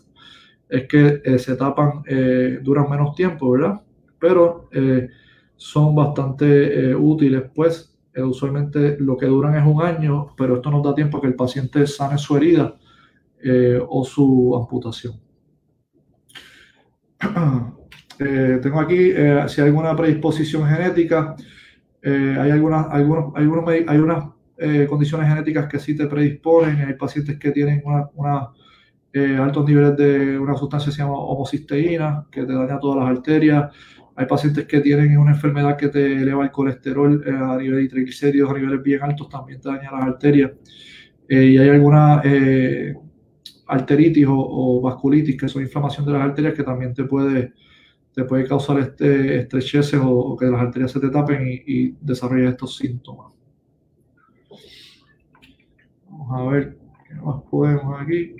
es 0.69 0.87
que 0.87 1.21
eh, 1.23 1.37
se 1.37 1.55
tapan, 1.55 2.01
eh, 2.07 2.59
duran 2.63 2.89
menos 2.89 3.15
tiempo, 3.15 3.51
¿verdad? 3.51 3.81
Pero 4.17 4.69
eh, 4.71 5.09
son 5.55 5.93
bastante 5.93 6.95
útiles, 6.95 7.43
pues 7.53 7.95
usualmente 8.15 8.97
lo 8.99 9.17
que 9.17 9.25
duran 9.25 9.55
es 9.55 9.65
un 9.65 9.81
año, 9.81 10.33
pero 10.37 10.55
esto 10.55 10.69
nos 10.71 10.83
da 10.83 10.93
tiempo 10.93 11.17
a 11.17 11.21
que 11.21 11.27
el 11.27 11.35
paciente 11.35 11.85
sane 11.87 12.17
su 12.17 12.37
herida 12.37 12.75
o 13.87 14.03
su 14.03 14.55
amputación. 14.55 15.19
Eh, 18.19 18.59
tengo 18.61 18.79
aquí 18.79 19.11
eh, 19.11 19.43
si 19.47 19.59
hay 19.59 19.67
alguna 19.67 19.95
predisposición 19.95 20.67
genética. 20.67 21.35
Eh, 22.01 22.37
hay 22.39 22.51
algunas, 22.51 22.85
algunos, 22.91 23.33
algunos, 23.35 23.67
hay 23.67 23.97
unas 23.97 24.25
condiciones 24.87 25.27
genéticas 25.27 25.67
que 25.67 25.79
sí 25.79 25.95
te 25.95 26.05
predisponen. 26.05 26.77
Hay 26.87 26.93
pacientes 26.93 27.39
que 27.39 27.51
tienen 27.51 27.81
una, 28.13 28.49
altos 29.41 29.67
niveles 29.67 29.97
de 29.97 30.37
una 30.37 30.55
sustancia 30.55 30.89
que 30.89 30.95
se 30.95 31.01
llama 31.01 31.17
homocisteína, 31.17 32.27
que 32.31 32.45
te 32.45 32.53
daña 32.53 32.79
todas 32.79 33.03
las 33.03 33.17
arterias. 33.17 33.75
Hay 34.15 34.27
pacientes 34.27 34.65
que 34.65 34.79
tienen 34.79 35.17
una 35.17 35.31
enfermedad 35.31 35.75
que 35.75 35.89
te 35.89 36.21
eleva 36.21 36.43
el 36.43 36.51
colesterol 36.51 37.23
a 37.27 37.57
nivel 37.57 37.81
de 37.81 37.89
triglicéridos, 37.89 38.51
a 38.51 38.53
niveles 38.53 38.83
bien 38.83 39.01
altos, 39.01 39.27
también 39.27 39.59
te 39.59 39.69
daña 39.69 39.91
las 39.91 40.03
arterias. 40.03 40.51
y 41.27 41.57
hay 41.57 41.69
alguna 41.69 42.21
arteritis 43.67 44.25
o, 44.29 44.81
vasculitis, 44.81 45.37
que 45.37 45.47
son 45.47 45.61
inflamación 45.61 46.05
de 46.05 46.13
las 46.13 46.21
arterias, 46.21 46.53
que 46.53 46.63
también 46.63 46.93
te 46.93 47.03
puede 47.05 47.53
te 48.13 48.25
puede 48.25 48.47
causar 48.47 48.79
este 48.79 49.39
estrecheces 49.39 49.99
o, 50.03 50.37
que 50.37 50.45
las 50.45 50.61
arterias 50.61 50.91
se 50.91 50.99
te 50.99 51.09
tapen 51.09 51.47
y, 51.47 51.63
y 51.65 51.97
desarrollar 51.99 52.49
estos 52.49 52.77
síntomas. 52.77 53.33
Vamos 56.07 56.31
a 56.31 56.51
ver 56.51 56.77
qué 57.07 57.15
más 57.15 57.41
podemos 57.49 57.99
aquí. 57.99 58.35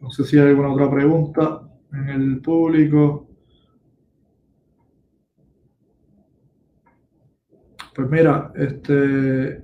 No 0.00 0.10
sé 0.10 0.24
si 0.24 0.38
hay 0.38 0.48
alguna 0.48 0.72
otra 0.72 0.90
pregunta 0.90 1.62
en 1.92 2.08
el 2.08 2.40
público. 2.40 3.28
Pues 7.94 8.08
mira, 8.08 8.52
este, 8.54 9.62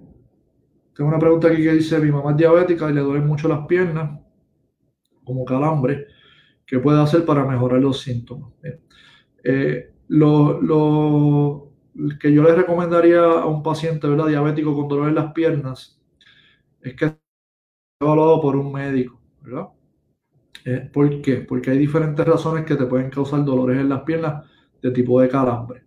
tengo 0.99 1.11
una 1.11 1.21
pregunta 1.21 1.47
aquí 1.47 1.63
que 1.63 1.75
dice, 1.75 2.01
mi 2.01 2.11
mamá 2.11 2.33
es 2.33 2.39
diabética 2.39 2.91
y 2.91 2.93
le 2.93 3.03
duelen 3.03 3.25
mucho 3.25 3.47
las 3.47 3.65
piernas, 3.69 4.19
como 5.23 5.45
calambre. 5.45 6.09
¿Qué 6.67 6.81
puede 6.81 7.01
hacer 7.01 7.25
para 7.25 7.45
mejorar 7.45 7.81
los 7.81 8.01
síntomas? 8.01 8.51
Eh, 9.45 9.93
lo, 10.09 11.71
que 12.19 12.33
yo 12.33 12.43
le 12.43 12.53
recomendaría 12.53 13.21
a 13.21 13.47
un 13.47 13.63
paciente 13.63 14.09
diabético 14.09 14.75
con 14.75 14.89
dolor 14.89 15.09
en 15.11 15.15
las 15.15 15.33
piernas 15.33 16.03
es 16.83 16.95
que 16.95 17.07
sea 17.07 17.19
evaluado 18.01 18.41
por 18.41 18.57
un 18.57 18.73
médico. 18.73 19.21
¿verdad? 19.41 19.69
Eh, 20.65 20.91
¿Por 20.93 21.23
qué? 21.23 21.37
Porque 21.37 21.71
hay 21.71 21.79
diferentes 21.79 22.27
razones 22.27 22.65
que 22.65 22.75
te 22.75 22.87
pueden 22.87 23.09
causar 23.09 23.45
dolores 23.45 23.79
en 23.81 23.89
las 23.89 24.03
piernas 24.03 24.51
de 24.83 24.91
tipo 24.91 25.21
de 25.21 25.29
calambre. 25.29 25.85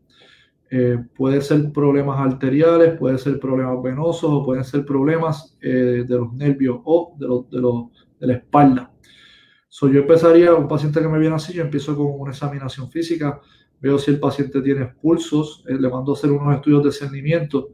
Eh, 0.73 0.97
puede 1.15 1.41
ser 1.41 1.71
problemas 1.71 2.17
arteriales, 2.17 2.97
puede 2.97 3.17
ser 3.17 3.39
problemas 3.39 3.83
venosos 3.83 4.31
o 4.31 4.45
pueden 4.45 4.63
ser 4.63 4.85
problemas 4.85 5.57
de 5.59 6.05
los 6.07 6.33
nervios 6.33 6.79
o 6.85 7.13
de, 7.19 7.27
los, 7.27 7.49
de, 7.51 7.59
los, 7.59 7.83
de 8.19 8.27
la 8.27 8.33
espalda. 8.33 8.91
So, 9.67 9.89
yo 9.89 10.01
empezaría, 10.01 10.53
un 10.53 10.67
paciente 10.67 11.01
que 11.01 11.07
me 11.07 11.19
viene 11.19 11.35
así, 11.35 11.53
yo 11.53 11.63
empiezo 11.63 11.95
con 11.95 12.07
una 12.19 12.31
examinación 12.31 12.89
física, 12.89 13.39
veo 13.79 13.97
si 13.97 14.11
el 14.11 14.19
paciente 14.19 14.61
tiene 14.61 14.85
pulsos, 14.85 15.63
eh, 15.67 15.77
le 15.79 15.89
mando 15.89 16.11
a 16.11 16.15
hacer 16.15 16.31
unos 16.31 16.55
estudios 16.55 16.83
de 16.83 16.91
cernimiento 16.91 17.69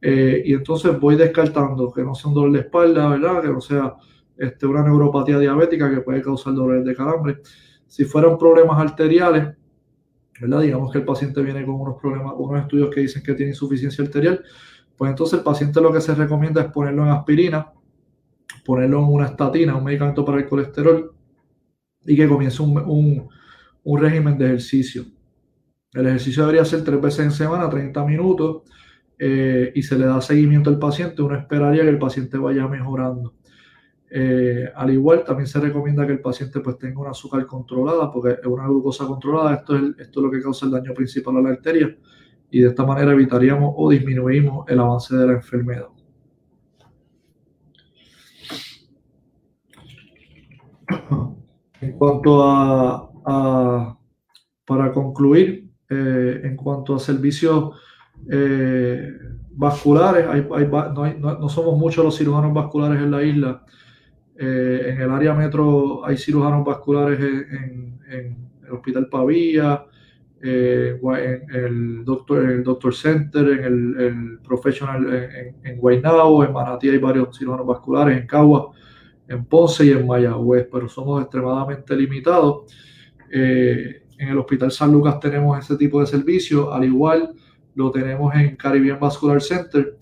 Eh, 0.00 0.42
y 0.44 0.52
entonces 0.52 0.98
voy 1.00 1.16
descartando 1.16 1.90
que 1.90 2.02
no 2.02 2.14
sea 2.14 2.28
un 2.28 2.34
dolor 2.34 2.52
de 2.52 2.60
espalda, 2.60 3.08
¿verdad? 3.08 3.42
Que 3.42 3.48
no 3.48 3.60
sea 3.60 3.94
este, 4.36 4.66
una 4.66 4.82
neuropatía 4.82 5.38
diabética 5.38 5.90
que 5.90 6.02
puede 6.02 6.22
causar 6.22 6.54
dolores 6.54 6.84
de 6.84 6.94
calambre. 6.94 7.40
Si 7.86 8.04
fueran 8.04 8.36
problemas 8.38 8.78
arteriales, 8.78 9.56
Digamos 10.40 10.92
que 10.92 10.98
el 10.98 11.04
paciente 11.04 11.42
viene 11.42 11.64
con 11.64 11.80
unos 11.80 12.00
problemas, 12.00 12.34
unos 12.36 12.62
estudios 12.62 12.90
que 12.94 13.00
dicen 13.00 13.22
que 13.22 13.34
tiene 13.34 13.52
insuficiencia 13.52 14.04
arterial, 14.04 14.42
pues 14.96 15.10
entonces 15.10 15.38
el 15.38 15.44
paciente 15.44 15.80
lo 15.80 15.92
que 15.92 16.00
se 16.00 16.14
recomienda 16.14 16.62
es 16.62 16.72
ponerlo 16.72 17.04
en 17.04 17.10
aspirina, 17.10 17.72
ponerlo 18.64 18.98
en 18.98 19.04
una 19.04 19.26
estatina, 19.26 19.76
un 19.76 19.84
medicamento 19.84 20.24
para 20.24 20.38
el 20.38 20.48
colesterol, 20.48 21.12
y 22.04 22.16
que 22.16 22.28
comience 22.28 22.62
un, 22.62 23.28
un 23.82 23.98
régimen 24.00 24.36
de 24.36 24.46
ejercicio. 24.46 25.04
El 25.92 26.06
ejercicio 26.08 26.42
debería 26.42 26.64
ser 26.64 26.84
tres 26.84 27.00
veces 27.00 27.20
en 27.20 27.30
semana, 27.30 27.70
30 27.70 28.04
minutos, 28.04 28.62
eh, 29.18 29.72
y 29.74 29.82
se 29.82 29.96
le 29.96 30.06
da 30.06 30.20
seguimiento 30.20 30.68
al 30.68 30.78
paciente. 30.78 31.22
Uno 31.22 31.36
esperaría 31.36 31.82
que 31.82 31.88
el 31.88 31.98
paciente 31.98 32.36
vaya 32.36 32.66
mejorando. 32.68 33.34
Eh, 34.18 34.72
al 34.74 34.90
igual, 34.94 35.24
también 35.24 35.46
se 35.46 35.60
recomienda 35.60 36.06
que 36.06 36.12
el 36.12 36.20
paciente 36.20 36.60
pues, 36.60 36.78
tenga 36.78 37.00
una 37.00 37.10
azúcar 37.10 37.44
controlada, 37.44 38.10
porque 38.10 38.40
es 38.40 38.46
una 38.46 38.66
glucosa 38.66 39.06
controlada. 39.06 39.56
Esto 39.56 39.76
es, 39.76 39.82
esto 39.98 40.20
es 40.20 40.24
lo 40.24 40.30
que 40.30 40.40
causa 40.40 40.64
el 40.64 40.72
daño 40.72 40.94
principal 40.94 41.36
a 41.36 41.42
la 41.42 41.50
arteria, 41.50 41.94
y 42.50 42.60
de 42.60 42.68
esta 42.68 42.86
manera 42.86 43.12
evitaríamos 43.12 43.74
o 43.76 43.90
disminuimos 43.90 44.66
el 44.70 44.80
avance 44.80 45.14
de 45.14 45.26
la 45.26 45.34
enfermedad. 45.34 45.88
En 51.82 51.92
cuanto 51.98 52.42
a, 52.42 53.98
para 54.64 54.92
concluir, 54.92 55.68
eh, 55.90 56.40
en 56.42 56.56
cuanto 56.56 56.94
a 56.94 56.98
servicios 56.98 57.78
eh, 58.30 59.12
vasculares, 59.50 60.24
no, 61.20 61.48
somos 61.50 61.78
muchos 61.78 62.02
los 62.02 62.16
cirujanos 62.16 62.54
vasculares 62.54 63.02
en 63.02 63.10
la 63.10 63.22
isla. 63.22 63.62
Eh, 64.38 64.90
en 64.90 65.00
el 65.00 65.10
área 65.10 65.34
metro 65.34 66.04
hay 66.04 66.16
cirujanos 66.16 66.64
vasculares 66.64 67.18
en, 67.20 67.98
el 68.08 68.72
Hospital 68.72 69.08
Pavía, 69.08 69.84
en 70.42 71.54
el 71.54 72.04
Doctor, 72.04 72.94
Center, 72.94 73.48
en 73.48 73.64
el, 73.64 74.38
Professional 74.46 75.06
en, 75.12 75.56
en 75.64 75.78
Guaynabo, 75.78 76.44
en 76.44 76.52
Manatí 76.52 76.88
hay 76.88 76.98
varios 76.98 77.36
cirujanos 77.36 77.66
vasculares, 77.66 78.20
en 78.20 78.26
Cagua 78.26 78.72
en 79.28 79.44
Ponce 79.44 79.84
y 79.86 79.90
en 79.90 80.06
Mayagüez, 80.06 80.68
pero 80.70 80.88
somos 80.88 81.22
extremadamente 81.22 81.96
limitados. 81.96 82.72
Eh, 83.30 84.02
en 84.18 84.28
el 84.28 84.38
Hospital 84.38 84.70
San 84.70 84.92
Lucas 84.92 85.20
tenemos 85.20 85.58
ese 85.58 85.76
tipo 85.76 86.00
de 86.00 86.06
servicio, 86.06 86.72
al 86.72 86.84
igual 86.84 87.34
lo 87.74 87.90
tenemos 87.90 88.34
en 88.34 88.56
Caribbean 88.56 89.00
Vascular 89.00 89.42
Center. 89.42 89.96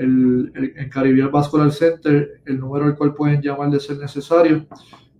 El, 0.00 0.52
en 0.76 0.88
Caribbean 0.88 1.30
Vascular 1.30 1.70
Center, 1.70 2.40
el 2.46 2.58
número 2.58 2.86
al 2.86 2.96
cual 2.96 3.14
pueden 3.14 3.42
llamar 3.42 3.70
de 3.70 3.78
ser 3.80 3.98
necesario 3.98 4.66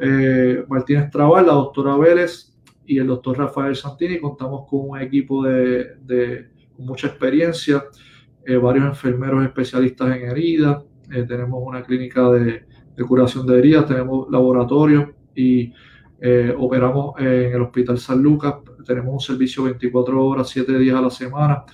eh, 0.00 0.64
Martínez 0.68 1.10
Trabal, 1.10 1.46
la 1.46 1.52
doctora 1.52 1.96
Vélez, 1.96 2.52
y 2.86 2.98
el 2.98 3.06
doctor 3.06 3.38
Rafael 3.38 3.76
Santini. 3.76 4.18
Contamos 4.18 4.66
con 4.68 4.90
un 4.90 5.00
equipo 5.00 5.44
de, 5.44 6.48
con 6.76 6.86
mucha 6.86 7.06
experiencia, 7.06 7.84
eh, 8.44 8.56
varios 8.56 8.86
enfermeros 8.86 9.44
especialistas 9.44 10.16
en 10.16 10.28
heridas, 10.28 10.82
eh, 11.12 11.22
tenemos 11.24 11.62
una 11.64 11.82
clínica 11.82 12.28
de, 12.30 12.64
curación 13.06 13.46
de 13.46 13.58
heridas, 13.58 13.86
tenemos 13.86 14.28
laboratorio 14.30 15.14
y 15.34 15.72
eh, 16.20 16.54
operamos 16.56 17.18
en 17.18 17.52
el 17.54 17.62
Hospital 17.62 17.98
San 17.98 18.22
Lucas. 18.22 18.56
Tenemos 18.84 19.12
un 19.12 19.20
servicio 19.20 19.64
24 19.64 20.24
horas, 20.24 20.48
7 20.50 20.78
días 20.78 20.96
a 20.96 21.00
la 21.00 21.10
semana, 21.10 21.64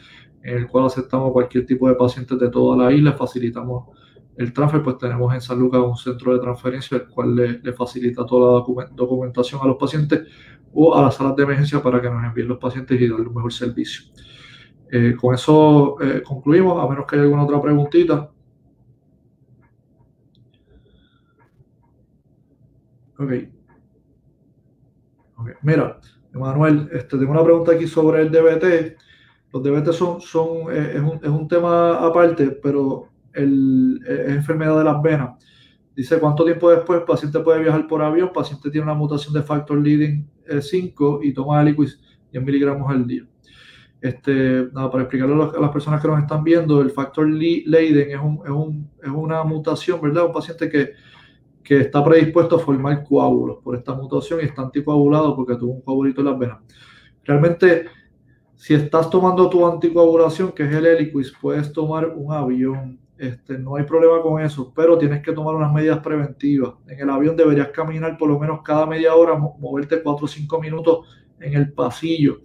en 0.43 0.59
el 0.59 0.67
cual 0.69 0.87
aceptamos 0.87 1.33
cualquier 1.33 1.67
tipo 1.67 1.89
de 1.89 1.95
pacientes 1.95 2.39
de 2.39 2.49
toda 2.49 2.77
la 2.77 2.93
isla, 2.93 3.13
facilitamos 3.13 3.89
el 4.37 4.53
transfer, 4.53 4.83
pues 4.83 4.99
tenemos 4.99 5.35
en 5.35 5.41
San 5.41 5.59
Lucas 5.59 5.81
un 5.81 5.97
centro 5.97 6.35
de 6.35 6.41
transferencia, 6.41 6.99
el 6.99 7.07
cual 7.09 7.35
le, 7.35 7.73
facilita 7.73 8.25
toda 8.27 8.61
la 8.61 8.87
documentación 8.95 9.61
a 9.63 9.67
los 9.67 9.77
pacientes 9.77 10.29
o 10.73 10.95
a 10.95 11.03
las 11.03 11.15
salas 11.15 11.35
de 11.37 11.43
emergencia 11.43 11.83
para 11.83 12.01
que 12.01 12.11
nos 12.11 12.23
envíen 12.23 12.49
los 12.49 12.59
pacientes 12.59 13.01
y 13.01 13.09
darle 13.09 13.27
un 13.29 13.35
mejor 13.35 13.53
servicio. 13.53 14.13
Eh, 14.93 15.17
con 15.19 15.35
eso 15.35 15.97
eh, 16.03 16.23
concluimos, 16.23 16.83
a 16.85 16.89
menos 16.89 17.07
que 17.07 17.17
haya 17.17 17.25
alguna 17.25 17.45
otra 17.45 17.61
preguntita. 17.61 18.31
Ok. 23.19 23.56
Mira, 25.63 25.99
Emanuel, 26.35 26.89
este, 26.93 27.19
tengo 27.19 27.33
una 27.33 27.45
pregunta 27.45 27.73
aquí 27.73 27.87
sobre 27.87 28.23
el 28.23 28.31
DBT. 28.31 28.97
Los 29.53 29.63
DBT 29.63 29.93
son, 29.93 30.21
son 30.21 30.71
eh, 30.71 30.93
es, 30.95 31.01
un, 31.01 31.21
es, 31.23 31.29
un, 31.29 31.49
tema 31.49 32.05
aparte, 32.05 32.51
pero 32.63 33.09
el, 33.33 34.01
es 34.07 34.29
enfermedad 34.29 34.79
de 34.79 34.85
las 34.85 35.01
venas. 35.03 35.31
Dice 35.95 36.19
cuánto 36.19 36.45
tiempo 36.45 36.71
después 36.71 37.01
el 37.01 37.07
paciente 37.07 37.41
puede 37.41 37.63
viajar 37.63 37.87
por 37.87 38.03
avión, 38.03 38.29
el 38.29 38.33
paciente 38.33 38.71
tiene 38.71 38.85
una 38.85 38.95
mutación 38.95 39.33
de 39.33 39.43
factor 39.43 39.79
leading 39.79 40.29
5 40.61 41.21
y 41.23 41.33
toma 41.33 41.63
Eliquis 41.63 41.99
10 42.33 42.45
miligramos 42.45 42.91
al 42.91 43.07
día. 43.07 43.23
Este, 44.01 44.69
nada, 44.73 44.91
para 44.91 45.05
explicarlo 45.05 45.53
a 45.57 45.61
las 45.61 45.71
personas 45.71 46.03
que 46.03 46.09
nos 46.09 46.21
están 46.21 46.45
viendo, 46.45 46.83
el 46.83 46.91
factor 46.91 47.27
Leiden 47.27 48.11
es, 48.11 48.21
un, 48.21 48.41
es, 48.45 48.51
un, 48.51 48.91
es 49.03 49.09
una 49.09 49.43
mutación, 49.43 50.01
¿verdad? 50.01 50.27
Un 50.27 50.33
paciente 50.33 50.69
que, 50.69 50.93
que, 51.67 51.81
está 51.81 52.05
predispuesto 52.05 52.57
a 52.57 52.59
formar 52.59 53.05
coágulos 53.05 53.59
por 53.63 53.77
esta 53.77 53.95
mutación 53.95 54.41
y 54.41 54.45
está 54.45 54.63
anticoagulado 54.63 55.35
porque 55.35 55.57
tuvo 55.57 55.73
un 55.73 55.81
coagulito 55.83 56.21
en 56.21 56.27
las 56.27 56.39
venas. 56.39 56.59
Realmente, 57.25 57.87
si 58.55 58.75
estás 58.75 59.11
tomando 59.11 59.51
tu 59.51 59.67
anticoagulación, 59.67 60.53
que 60.53 60.65
es 60.65 60.73
el 60.73 60.87
Eliquis, 60.87 61.33
puedes 61.41 61.73
tomar 61.73 62.09
un 62.15 62.33
avión 62.33 62.99
este, 63.19 63.59
no 63.59 63.77
hay 63.77 63.85
problema 63.85 64.21
con 64.21 64.43
eso, 64.43 64.73
pero 64.75 64.99
tienes 64.99 65.23
que 65.23 65.33
tomar 65.33 65.55
unas 65.55 65.73
medidas 65.73 66.01
preventivas. 66.01 66.75
En 66.87 67.01
el 67.01 67.09
avión 67.09 67.35
deberías 67.35 67.69
caminar 67.69 68.19
por 68.19 68.29
lo 68.29 68.39
menos 68.39 68.61
cada 68.63 68.85
media 68.85 69.15
hora, 69.15 69.35
moverte 69.37 70.03
4 70.03 70.25
o 70.25 70.29
5 70.29 70.61
minutos 70.61 71.07
en 71.41 71.55
el 71.55 71.73
pasillo. 71.73 72.41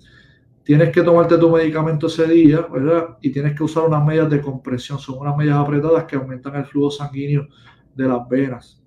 Tienes 0.63 0.91
que 0.91 1.01
tomarte 1.01 1.37
tu 1.37 1.49
medicamento 1.49 2.07
ese 2.07 2.25
día, 2.27 2.61
¿verdad? 2.61 3.17
Y 3.21 3.31
tienes 3.31 3.55
que 3.55 3.63
usar 3.63 3.83
unas 3.83 4.05
medidas 4.05 4.29
de 4.29 4.41
compresión. 4.41 4.99
Son 4.99 5.17
unas 5.17 5.35
medidas 5.35 5.57
apretadas 5.57 6.05
que 6.05 6.15
aumentan 6.15 6.55
el 6.55 6.65
flujo 6.65 6.91
sanguíneo 6.91 7.47
de 7.93 8.07
las 8.07 8.27
venas. 8.29 8.80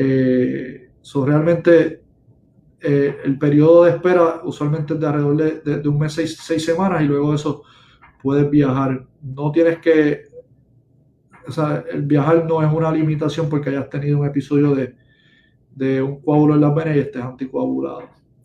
Eh, 0.00 0.90
son 1.00 1.26
realmente 1.26 2.02
eh, 2.80 3.16
el 3.24 3.36
periodo 3.36 3.84
de 3.84 3.90
espera 3.90 4.42
usualmente 4.44 4.94
es 4.94 5.00
de 5.00 5.06
alrededor 5.06 5.62
de, 5.64 5.88
un 5.88 5.98
mes, 5.98 6.12
seis, 6.12 6.38
seis 6.40 6.64
semanas 6.64 7.02
y 7.02 7.06
luego 7.06 7.30
de 7.30 7.36
eso 7.36 7.62
puedes 8.22 8.48
viajar. 8.48 9.04
No 9.20 9.50
tienes 9.50 9.78
que 9.78 10.28
o 11.48 11.50
sea, 11.50 11.82
el 11.90 12.02
viajar 12.02 12.44
no 12.46 12.62
es 12.62 12.72
una 12.72 12.92
limitación 12.92 13.48
porque 13.48 13.70
hayas 13.70 13.88
tenido 13.88 14.18
un 14.18 14.26
episodio 14.26 14.74
de, 14.74 16.02
un 16.02 16.20
coágulo 16.20 16.54
en 16.54 16.60
las 16.60 16.74
venas 16.74 16.96
y 16.96 17.00
estés 17.00 17.22
anticoagulado. 17.22 18.02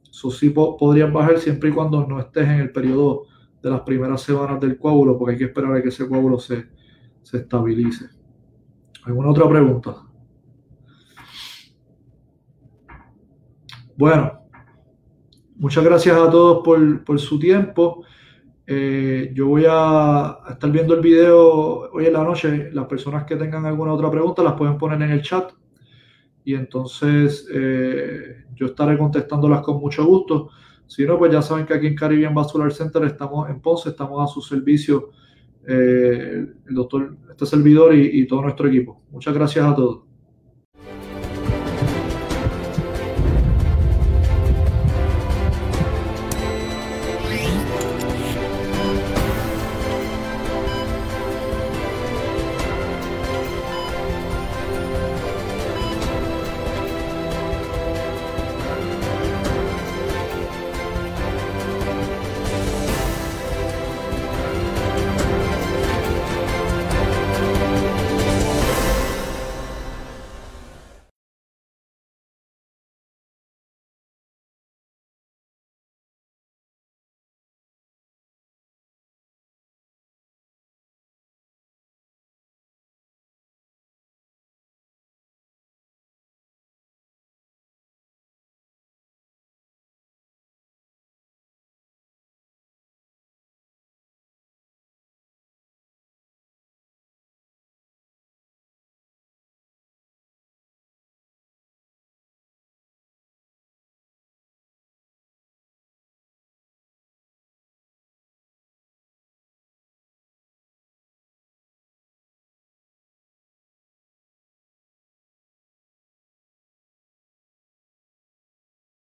Eso 0.10 0.32
sí 0.32 0.50
podrías 0.52 1.12
bajar 1.12 1.38
siempre 1.40 1.70
y 1.70 1.74
cuando 1.74 2.06
no 2.08 2.20
estés 2.20 2.48
en 2.48 2.62
el 2.62 2.72
periodo 2.72 3.26
de 3.62 3.70
las 3.70 3.82
primeras 3.82 4.22
semanas 4.22 4.60
del 4.62 4.78
coágulo, 4.78 5.18
porque 5.18 5.34
hay 5.34 5.38
que 5.40 5.46
esperar 5.46 5.76
a 5.76 5.82
que 5.82 5.90
ese 5.90 6.08
coágulo 6.08 6.40
se, 6.40 6.66
estabilice. 7.34 8.06
¿Alguna 9.04 9.32
otra 9.32 9.50
pregunta? 9.50 9.96
Bueno, 14.04 14.42
muchas 15.56 15.82
gracias 15.82 16.18
a 16.18 16.30
todos 16.30 16.62
por, 16.62 17.06
por 17.06 17.22
su 17.22 17.40
tiempo. 17.40 18.04
Eh, 18.68 19.32
yo 19.34 19.48
voy 19.48 19.64
a 19.66 20.40
estar 20.50 20.70
viendo 20.70 20.94
el 20.94 21.00
video 21.00 21.90
hoy 21.90 22.08
en 22.08 22.12
la 22.12 22.26
noche. 22.26 22.70
Las 22.74 22.86
personas 22.88 23.24
que 23.24 23.38
tengan 23.38 23.66
alguna 23.66 23.94
otra 23.94 24.12
pregunta 24.12 24.44
las 24.44 24.56
pueden 24.56 24.78
poner 24.78 25.02
en 25.04 25.12
el 25.12 25.22
chat 25.22 25.54
y 26.44 26.54
entonces 26.54 27.48
eh, 27.50 28.44
yo 28.54 28.66
estaré 28.66 28.98
contestándolas 28.98 29.62
con 29.62 29.80
mucho 29.80 30.04
gusto. 30.04 30.50
Si 30.86 31.06
no, 31.06 31.18
pues 31.18 31.32
ya 31.32 31.42
saben 31.42 31.66
que 31.66 31.74
aquí 31.74 31.88
en 31.88 31.96
Caribbean 31.96 32.36
Vascular 32.36 32.74
Center 32.74 33.06
estamos 33.06 33.50
en 33.50 33.62
Ponce, 33.62 33.88
estamos 33.88 34.22
a 34.22 34.34
su 34.34 34.42
servicio, 34.42 35.12
eh, 35.66 36.46
el 36.68 36.76
doctor, 36.76 37.16
este 37.30 37.46
servidor 37.46 37.96
y 37.96 38.28
todo 38.28 38.42
nuestro 38.42 38.68
equipo. 38.68 39.02
Muchas 39.12 39.34
gracias 39.34 39.66
a 39.66 39.74
todos. 39.74 40.13